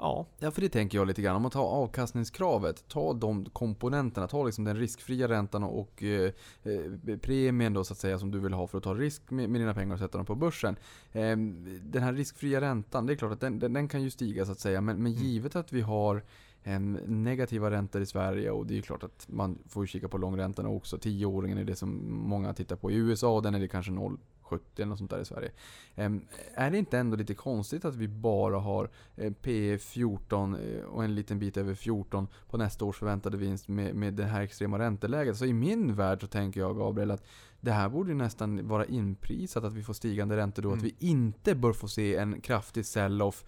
[0.00, 1.36] Ja, Ja, för det tänker jag lite grann.
[1.36, 6.32] Om man tar avkastningskravet, ta de komponenterna, ta liksom den riskfria räntan och eh,
[6.62, 9.50] eh, premien då så att säga som du vill ha för att ta risk med,
[9.50, 10.76] med dina pengar och sätta dem på börsen.
[11.12, 11.36] Eh,
[11.82, 14.52] den här riskfria räntan, det är klart att den, den, den kan ju stiga så
[14.52, 14.80] att säga.
[14.80, 16.24] Men, men givet att vi har
[16.62, 20.68] eh, negativa räntor i Sverige och det är klart att man får kika på långräntorna
[20.68, 20.98] också.
[20.98, 24.18] Tioåringen är det som många tittar på i USA och den är det kanske 0
[24.48, 25.50] 70 eller något sånt där i Sverige.
[25.94, 26.20] Ehm,
[26.54, 31.04] är det inte ändå lite konstigt att vi bara har eh, P 14 eh, och
[31.04, 34.78] en liten bit över 14 på nästa års förväntade vinst med, med det här extrema
[34.78, 35.36] ränteläget?
[35.36, 37.24] Så i min värld så tänker jag Gabriel att
[37.60, 40.68] det här borde ju nästan vara inprisat att vi får stigande räntor då.
[40.68, 40.78] Mm.
[40.78, 43.44] Att vi inte bör få se en kraftig sell-off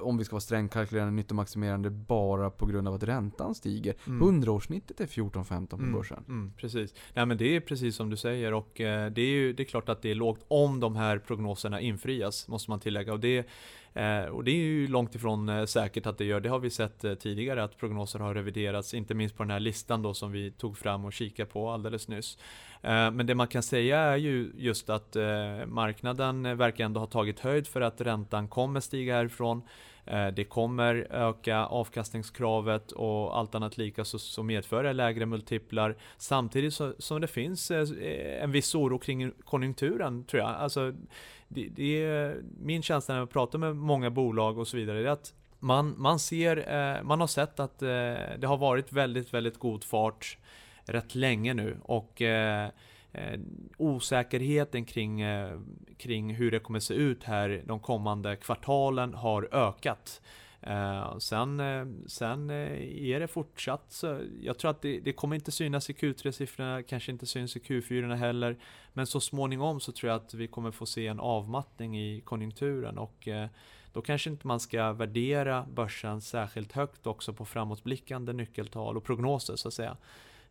[0.00, 3.94] om vi ska vara strängkalkylerande nyttomaximerande bara på grund av att räntan stiger.
[4.06, 4.42] Mm.
[4.42, 6.24] 100-årssnittet är 14-15 på börsen.
[6.28, 6.94] Mm, precis.
[7.14, 9.64] Nej men det är precis som du säger och eh, det är ju det är
[9.64, 13.12] klart att det är lågt om de här prognoserna infrias, måste man tillägga.
[13.12, 13.46] Och det,
[13.94, 16.40] eh, och det är ju långt ifrån eh, säkert att det gör.
[16.40, 19.60] Det har vi sett eh, tidigare att prognoser har reviderats, inte minst på den här
[19.60, 22.38] listan då som vi tog fram och kikade på alldeles nyss.
[22.82, 27.00] Eh, men det man kan säga är ju just att eh, marknaden eh, verkar ändå
[27.00, 29.62] ha tagit höjd för att räntan kommer stiga härifrån.
[30.06, 35.96] Eh, det kommer öka avkastningskravet och allt annat lika så, så medför det lägre multiplar.
[36.16, 40.50] Samtidigt så, som det finns eh, en viss oro kring konjunkturen tror jag.
[40.50, 40.92] Alltså,
[41.48, 45.06] det, det är, min känsla när jag pratar med många bolag och så vidare är
[45.06, 49.84] att man, man ser, eh, man har sett att det har varit väldigt, väldigt god
[49.84, 50.38] fart
[50.84, 52.22] rätt länge nu och
[53.16, 53.40] eh,
[53.76, 55.60] osäkerheten kring, eh,
[55.96, 60.20] kring hur det kommer se ut här de kommande kvartalen har ökat.
[60.60, 65.36] Eh, sen, eh, sen eh, är det fortsatt så, jag tror att det, det kommer
[65.36, 68.56] inte synas i Q3-siffrorna, kanske inte syns i Q4 heller.
[68.92, 72.98] Men så småningom så tror jag att vi kommer få se en avmattning i konjunkturen
[72.98, 73.48] och eh,
[73.92, 79.56] då kanske inte man ska värdera börsen särskilt högt också på framåtblickande nyckeltal och prognoser
[79.56, 79.96] så att säga.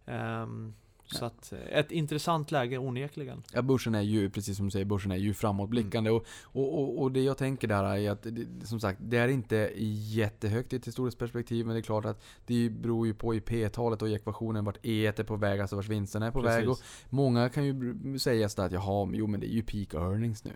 [0.05, 0.73] Ehm,
[1.07, 3.43] så att eh, ett intressant läge onekligen.
[3.53, 6.09] Ja, börsen är ju, precis som du säger, börsen är ju framåtblickande.
[6.09, 9.27] Och, och, och, och det jag tänker där är att, det, som sagt, det är
[9.27, 13.35] inte jättehögt i ett historiskt perspektiv, men det är klart att det beror ju på
[13.35, 16.41] i P-talet och i ekvationen vart E är på väg, alltså vart vinsterna är på
[16.41, 16.69] väg.
[16.69, 16.79] Och
[17.09, 20.51] många kan ju säga sådär att jaha, jo men det är ju peak earnings nu.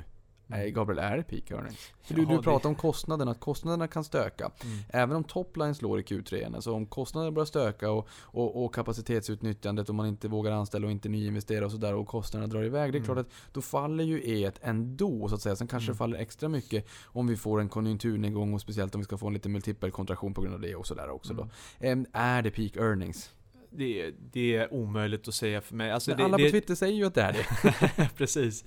[0.52, 1.92] Nej, Gabriel, är det peak earnings?
[2.02, 4.52] För du, Ja, du det- pratar om kostnaderna, att kostnaderna kan stöka.
[4.64, 4.78] Mm.
[4.90, 9.90] Även om topline slår i Q3, alltså om kostnaderna börjar stöka och, och, och kapacitetsutnyttjandet,
[9.90, 12.92] om man inte vågar anställa och inte nyinvestera och sådär och kostnaderna drar iväg.
[12.92, 13.06] Det är Mm.
[13.06, 15.56] klart att då faller ju E1 ändå så att säga.
[15.56, 15.94] Sen kanske Mm.
[15.94, 19.28] det faller extra mycket om vi får en konjunkturnedgång och speciellt om vi ska få
[19.28, 21.48] en liten multipelkontraktion på grund av det och sådär också då.
[21.80, 22.06] Mm.
[22.14, 23.32] Är det peak earnings?
[23.72, 25.92] Det, det är omöjligt att säga för mig.
[25.92, 28.10] Alltså det, alla det, på Twitter säger ju att det är det.
[28.18, 28.64] Precis.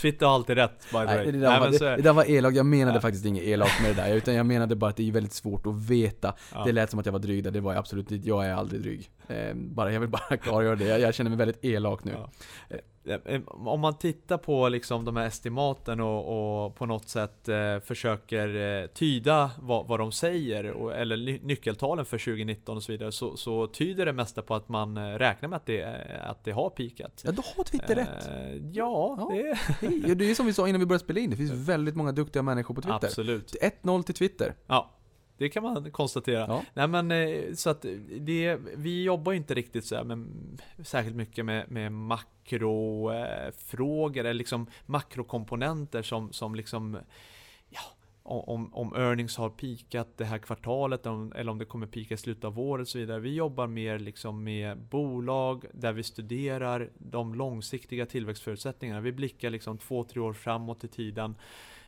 [0.00, 1.16] Twitter har alltid rätt, by the way.
[1.16, 3.00] Nej, det, där Nej, var, så det, är- det där var elak, jag menade Ja.
[3.00, 4.14] faktiskt inget elakt med det där.
[4.14, 6.34] Utan jag menade bara att det är väldigt svårt att veta.
[6.54, 6.64] Ja.
[6.64, 8.28] Det lät som att jag var dryg där, det var jag absolut inte.
[8.28, 9.10] Jag är aldrig dryg.
[9.28, 10.84] Eh, bara, jag vill bara klargöra det.
[10.84, 12.12] Jag, jag känner mig väldigt elak nu.
[12.12, 12.30] Ja.
[13.06, 17.78] Eh, Om man tittar på liksom de här estimaten och, och på något sätt eh,
[17.80, 22.92] försöker eh, tyda vad, vad de säger, och, eller ny- nyckeltalen för 2019 och så
[22.92, 25.84] vidare, så, så tyder det mesta på att man eh, räknar med att det,
[26.28, 27.22] att det har pikat.
[27.26, 28.28] Ja, då har Twitter rätt.
[28.28, 29.28] Eh, ja, Ja.
[29.32, 29.54] det
[29.88, 32.12] Hej, Det är som vi sa innan vi började spela in, det finns väldigt många
[32.12, 33.06] duktiga människor på Twitter.
[33.06, 33.54] absolut.
[33.82, 34.54] 1-0 till Twitter.
[34.66, 34.90] Ja,
[35.38, 36.46] det kan man konstatera.
[36.48, 36.62] Ja.
[36.74, 37.86] Nej men eh, så att
[38.20, 40.26] det, vi jobbar inte riktigt så här med,
[40.84, 46.98] särskilt mycket med, med makrofrågor, eller liksom makrokomponenter som, som liksom,
[47.68, 47.80] ja,
[48.22, 52.44] om, om earnings har pikat det här kvartalet eller om det kommer pika i slutet
[52.44, 53.20] av året och så vidare.
[53.20, 59.00] Vi jobbar mer liksom med bolag där vi studerar de långsiktiga tillväxtförutsättningarna.
[59.00, 61.34] Vi blickar liksom två, tre år framåt i tiden.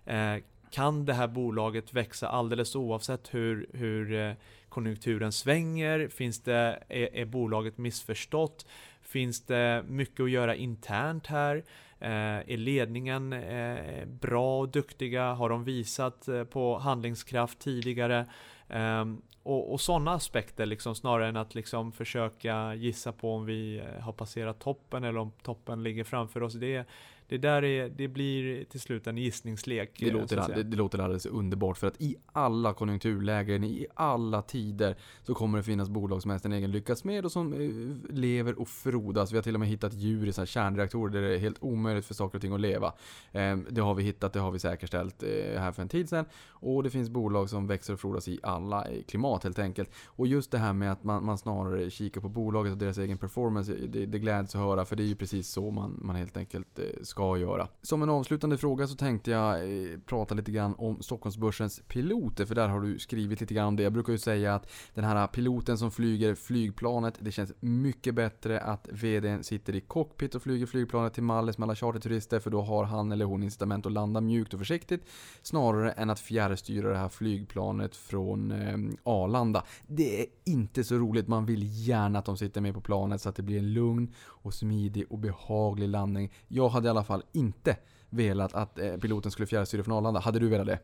[0.05, 0.37] Eh,
[0.71, 4.33] kan det här bolaget växa alldeles oavsett hur, hur eh,
[4.69, 6.09] konjunkturen svänger?
[6.09, 8.67] Finns det, är, är bolaget missförstått?
[9.03, 11.65] Finns det mycket att göra internt här?
[12.01, 12.11] Eh,
[12.53, 15.33] är ledningen eh, bra och duktiga?
[15.33, 18.27] Har de visat eh, på handlingskraft tidigare?
[18.69, 23.79] Ehm, och, och sådana aspekter liksom, snarare än att liksom försöka gissa på om vi
[23.79, 26.55] eh, har passerat toppen eller om toppen ligger framför oss.
[26.55, 26.85] Det,
[27.29, 29.97] det där är, det blir till slut en gissningslek.
[29.99, 34.43] Det låter, så det, det låter alldeles underbart för att i alla konjunkturlägen, i alla
[34.43, 38.69] tider så kommer det finnas bolag som egen lyckas med och som eh, lever och
[38.69, 39.33] frodas.
[39.33, 41.63] Vi har till och med hittat djur i såna här kärnreaktorer där det är helt
[41.63, 42.93] omöjligt för saker och ting att leva.
[43.33, 46.25] Eh, det har vi hittat, det har vi säkerställt eh, här för en tid sedan.
[46.49, 49.91] Och det finns bolag som växer och frodas i alla eh, klimat helt enkelt.
[50.07, 53.19] Och just det här med att man, man snarare kikar på bolaget och deras egen
[53.19, 56.37] performance, det, det gläds att höra för det är ju precis så man, man helt
[56.37, 56.85] enkelt eh,
[57.19, 57.69] ska göra.
[57.83, 62.55] Som en avslutande fråga så tänkte jag eh, prata lite grann om Stockholmsbörsens piloter, för
[62.55, 63.83] där har du skrivit lite grann om det.
[63.83, 68.61] Jag brukar ju säga att den här piloten som flyger flygplanet, det känns mycket bättre
[68.61, 72.63] att VDn sitter i cockpit och flyger flygplanet till Mallis med alla charterturister, för då
[72.63, 75.07] har han eller hon incitament att landa mjukt och försiktigt,
[75.43, 79.65] snarare än att fjärrstyra det här flygplanet från eh, Arlanda.
[79.87, 83.29] Det är inte så roligt, man vill gärna att de sitter med på planet så
[83.29, 84.15] att det blir en lugn
[84.49, 86.33] och smidig och behaglig landning.
[86.49, 87.77] Jag hade i alla fall inte
[88.11, 90.21] velat att eh, piloten skulle fjärrstyra från Arlanda.
[90.21, 90.79] Hade du velat det?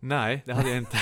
[0.00, 0.96] Nej, det hade jag inte.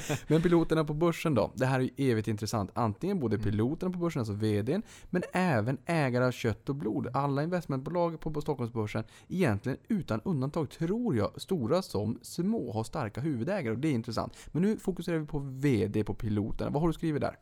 [0.26, 1.50] Men piloterna på börsen då?
[1.54, 2.70] Det här är ju evigt intressant.
[2.74, 3.44] Antingen både Mm.
[3.50, 7.08] piloterna på börsen, alltså VDn, men även ägare av kött och blod.
[7.14, 13.20] Alla investmentbolag på, på Stockholmsbörsen, egentligen utan undantag, tror jag, stora som små, har starka
[13.20, 14.36] huvudägare och det är intressant.
[14.52, 16.70] Men nu fokuserar vi på VD på piloterna.
[16.70, 17.36] Vad har du skrivit där?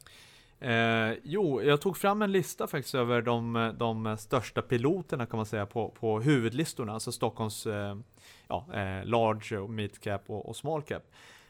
[0.61, 5.47] Eh, jo, jag tog fram en lista faktiskt över de, de största piloterna kan man
[5.47, 7.97] säga på, på huvudlistorna, alltså Stockholms eh,
[8.49, 11.03] ja, eh, large, och mid cap och, och small cap.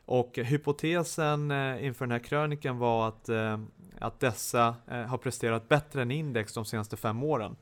[0.05, 3.59] Och hypotesen eh, inför den här krönikan var att, eh,
[3.99, 7.57] att dessa eh, har presterat bättre än index de senaste fem åren.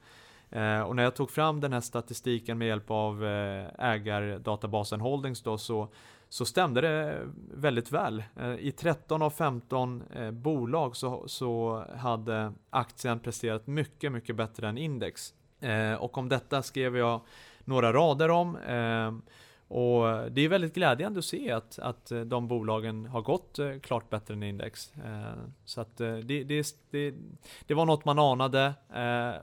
[0.50, 5.42] Eh, och när jag tog fram den här statistiken med hjälp av eh, ägardatabasen Holdings
[5.42, 5.88] då så,
[6.34, 8.24] så stämde det väldigt väl.
[8.36, 14.68] Eh, I 13 av 15 eh, bolag så, så hade aktien presterat mycket, mycket bättre
[14.68, 15.34] än index.
[15.60, 17.20] Eh, och om detta skrev jag
[17.64, 18.56] några rader om.
[19.68, 24.34] Och det är väldigt glädjande att se att, att de bolagen har gått klart bättre
[24.34, 24.92] än index.
[25.64, 27.14] Så att det, det, det,
[27.66, 28.74] det var något man anade.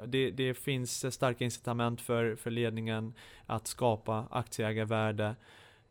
[0.06, 3.14] Det, det finns starka incitament för, för ledningen
[3.46, 5.36] att skapa aktieägarvärde.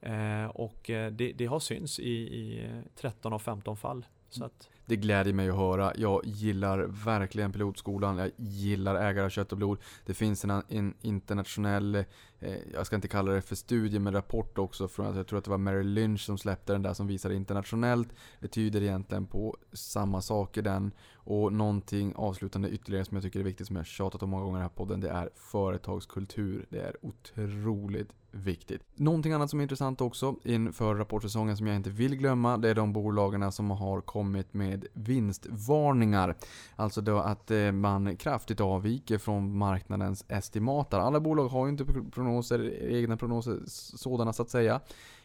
[0.03, 4.07] Eh, och eh, det, det har syns i, i eh, 13 av 15 fall.
[4.31, 5.93] Så att, Det gläder mig att höra.
[5.97, 8.19] Jag gillar verkligen pilotskolan.
[8.19, 9.79] Jag gillar ägare av kött och blod.
[10.07, 12.05] Det finns en, en internationell, eh,
[12.41, 15.45] Eh, jag ska inte kalla det för studie, men rapport också från, jag tror att
[15.45, 18.09] det var Mary Lynch som släppte den där som visar internationellt.
[18.41, 20.93] Det tyder egentligen på samma saker den.
[21.15, 24.59] Och någonting avslutande ytterligare som jag tycker är viktigt, som jag tjatat om många gånger
[24.59, 26.67] i den här podden, det är företagskultur.
[26.71, 28.83] Det är otroligt viktigt.
[28.95, 32.75] Någonting annat som är intressant också inför rapportsäsongen som jag inte vill glömma, det är
[32.75, 36.37] de bolagen som har kommit med vinstvarningar.
[36.77, 40.99] Alltså då att eh, man kraftigt avviker från marknadens estimater.
[40.99, 42.30] Alla bolag har ju inte prognoser,
[42.81, 44.81] egna prognoser sådana så att säga.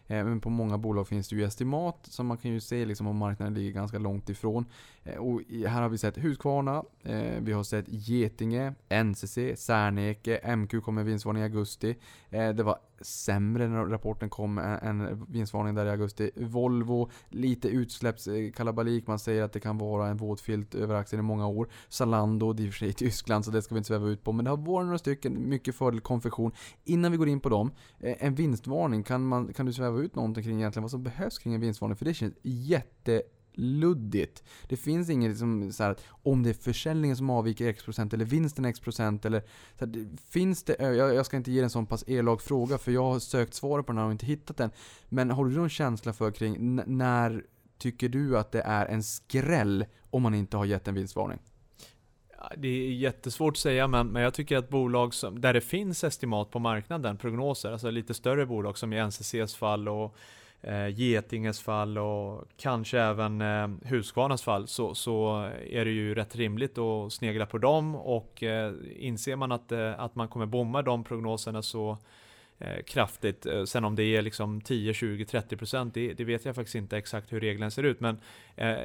[0.07, 3.07] Eh, men på många bolag finns det ju estimat, så man kan ju se liksom
[3.07, 4.65] om marknaden ligger ganska långt ifrån.
[5.05, 10.81] Eh, och här har vi sett Husqvarna, eh, vi har sett Getinge, NCC, Serneke, MQ
[10.83, 11.95] kom med vinstvarning i augusti.
[12.29, 16.31] Eh, det var sämre när rapporten kom än, vinstvarning vinstvarningen där i augusti.
[16.35, 19.07] Volvo, lite utsläppskalabalik.
[19.07, 21.69] Man säger att det kan vara en våt filt över aktien i många år.
[21.89, 24.07] Zalando, det är i och för sig i Tyskland så det ska vi inte sväva
[24.07, 24.31] ut på.
[24.31, 26.51] Men det har varit några stycken, mycket fördel konfektion.
[26.83, 30.43] Innan vi går in på dem, en vinstvarning, kan, man, kan du sväva ut någonting
[30.43, 31.97] kring egentligen vad som behövs kring en vinstvarning?
[31.97, 33.21] För det känns jätte
[33.57, 34.43] luddigt.
[34.67, 38.25] Det finns inget som, så här, om det är försäljningen som avviker x procent eller
[38.25, 39.43] vinsten x procent eller
[39.79, 42.77] så här, finns det, eh, jag, jag, ska inte ge en sån pass elak fråga
[42.77, 44.71] för jag har sökt svaret på den här och inte hittat den.
[45.09, 47.43] Men har du någon känsla för kring när
[47.77, 51.39] tycker du att det är en skräll om man inte har gett en vinstvarning?
[52.57, 56.03] Det är jättesvårt att säga, men, men jag tycker att bolag som, där det finns
[56.03, 60.15] estimat på marknaden, prognoser, alltså lite större bolag som i NCCs fall och
[60.61, 66.35] eh, Getinges fall och kanske även eh, Husqvarnas fall så, så är det ju rätt
[66.35, 70.81] rimligt att snegla på dem och eh, inser man att, eh, att man kommer bomma
[70.81, 71.97] de prognoserna så
[72.85, 73.45] kraftigt.
[73.45, 76.75] Eh, sen om det är liksom 10, 20, 30 procent, det, det, vet jag faktiskt
[76.75, 77.99] inte exakt hur reglerna ser ut.
[77.99, 78.17] Men
[78.55, 78.75] eh,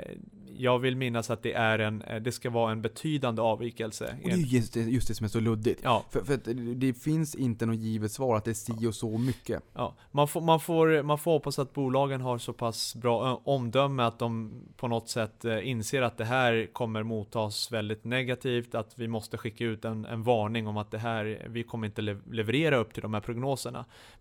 [0.57, 4.17] jag vill minnas att det, är en, eh, det ska vara en betydande avvikelse.
[4.23, 5.81] Och det är just det, just det som är så luddigt.
[5.85, 6.05] Ja.
[6.11, 6.37] För, för
[6.75, 9.63] det finns inte något givet svar att det är si och så mycket.
[9.75, 9.95] Ja.
[10.11, 14.19] Man, får, man, får, man får hoppas att bolagen har så pass bra omdöme att
[14.19, 19.39] de på något sätt inser att det här kommer mottas väldigt negativt, att vi måste
[19.39, 23.03] skicka ut en, en varning om att det här, vi kommer inte leverera upp till
[23.03, 23.60] de här prognoserna.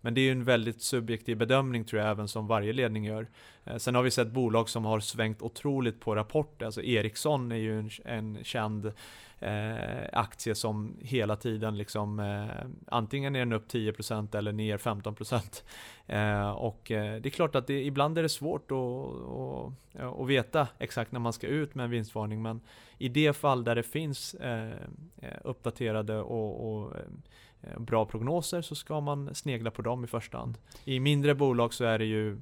[0.00, 3.28] Men det är ju en väldigt subjektiv bedömning tror jag även som varje ledning gör.
[3.64, 6.66] Eh, sen har vi sett bolag som har svängt otroligt på rapporter.
[6.66, 8.92] Alltså Ericsson är ju en, en känd
[9.40, 15.62] eh, aktie som hela tiden liksom eh, antingen är den upp 10% eller ner 15%.
[16.06, 20.28] Eh, och eh, det är klart att det, ibland är det svårt att, att, att
[20.28, 22.42] veta exakt när man ska ut med en vinstvarning.
[22.42, 22.60] Men
[22.98, 24.72] i det fall där det finns eh,
[25.22, 27.02] eh uppdaterade och, och eh,
[27.78, 30.58] bra prognoser så ska man snegla på dem i första hand.
[30.84, 32.40] I mindre bolag så är det ju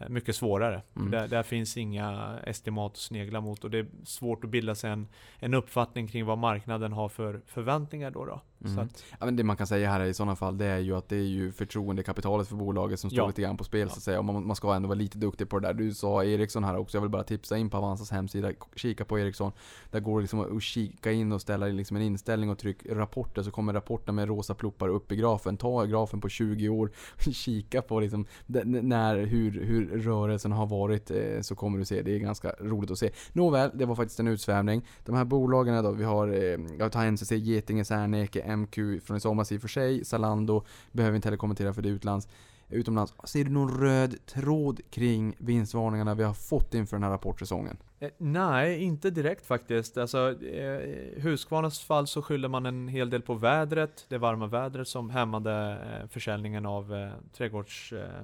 [0.00, 0.82] Eh, mycket svårare.
[0.96, 1.10] Mm.
[1.10, 4.90] Där, där, finns inga estimat att snegla mot och det är svårt att bilda sig
[4.90, 5.08] en,
[5.38, 8.24] en uppfattning kring vad marknaden har för förväntningar då.
[8.24, 8.40] då.
[8.64, 8.78] Mm.
[8.78, 11.08] Att, ja, men det man kan säga här i sådana fall, det är ju att
[11.08, 13.26] det är ju förtroendekapitalet för bolaget som står ja.
[13.26, 13.88] lite grann på spel ja.
[13.88, 14.18] så att säga.
[14.18, 15.74] Och man, man ska ändå vara lite duktig på det där.
[15.74, 19.18] Du sa Ericsson här också, jag vill bara tipsa in på Avanzas hemsida, kika på
[19.18, 19.52] Ericsson.
[19.90, 23.42] Där går det liksom att kika in och ställa liksom en inställning och tryck rapporter,
[23.42, 25.56] så kommer rapporten med rosa pluppar upp i grafen.
[25.56, 26.90] Ta grafen på 20 år,
[27.32, 28.26] kika på liksom
[28.64, 32.02] när, hur, hur rörelsen har varit, eh, så kommer du se.
[32.02, 33.10] Det är ganska roligt att se.
[33.32, 34.86] Nåväl, det var faktiskt en utsvävning.
[35.04, 39.20] De här bolagen då, vi har, eh, jag tar NCC, Getinge, Serneke, MQ från i
[39.20, 40.04] somras i och för sig.
[40.04, 42.28] Zalando behöver inte heller kommentera för det utlands,
[42.68, 43.14] utomlands.
[43.24, 47.76] Ser du någon röd tråd kring vinstvarningarna vi har fått inför den här rapportsäsongen?
[48.00, 49.98] Eh, nej, inte direkt faktiskt.
[49.98, 54.88] Alltså, eh, Husqvarnas fall så skyller man en hel del på vädret, det varma vädret
[54.88, 58.22] som hämmade eh, försäljningen av eh, trädgårds, eh,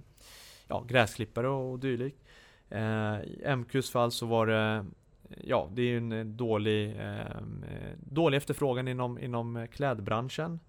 [0.68, 2.22] ja, gräsklippare och dylikt.
[2.70, 2.81] Eh,
[3.20, 4.87] I MQs fall så var det
[5.29, 10.61] ja, det är ju en eh, dålig, ehm, eh, dålig efterfrågan inom, inom eh, klädbranschen.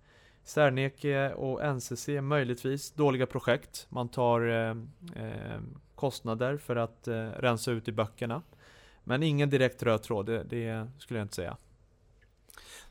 [0.43, 3.87] Serneke eh, och NCC möjligtvis dåliga projekt.
[3.89, 4.75] Man tar eh,
[5.95, 8.41] kostnader för att eh, rensa ut i böckerna.
[9.03, 11.57] Men ingen direkt röd tråd, det, det skulle jag inte säga.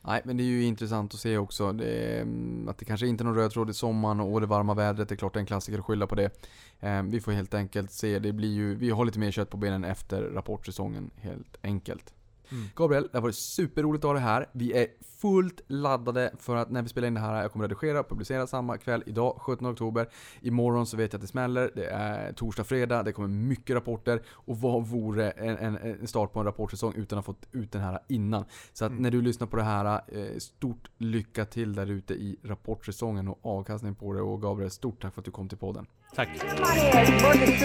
[0.07, 1.71] Nej, men det är ju intressant att se också.
[1.71, 4.73] Det, mm, att det kanske inte är någon röd tråd i sommaren och det varma
[4.73, 5.09] vädret.
[5.09, 6.31] Det är klart det är en klassiker att skylla på det.
[6.79, 8.19] Eh, vi får helt enkelt se.
[8.19, 12.13] Det blir ju, vi har lite mer kött på benen efter rapportsäsongen helt enkelt.
[12.51, 12.63] Mm.
[12.75, 14.45] Gabriel, det har varit superroligt att ha dig här.
[14.51, 14.87] Vi är
[15.17, 18.47] fullt laddade för att när vi spelar in det här, jag kommer redigera och publicera
[18.47, 20.09] samma kväll idag, 17 oktober.
[20.41, 24.21] Imorgon så vet jag att det smäller, det är torsdag, fredag, det kommer mycket rapporter.
[24.29, 27.71] Och vad vore en, en, en start på en rapportsäsong utan att ha fått ut
[27.71, 28.45] den här innan?
[28.73, 29.03] Så att mm.
[29.03, 33.39] när du lyssnar på det här, eh, stort lycka till där ute i rapportsäsongen och
[33.41, 34.21] avkastning på det.
[34.21, 35.87] Och Gabriel, stort tack för att du kom till podden.
[36.15, 36.29] Tack.
[37.21, 37.57] Money,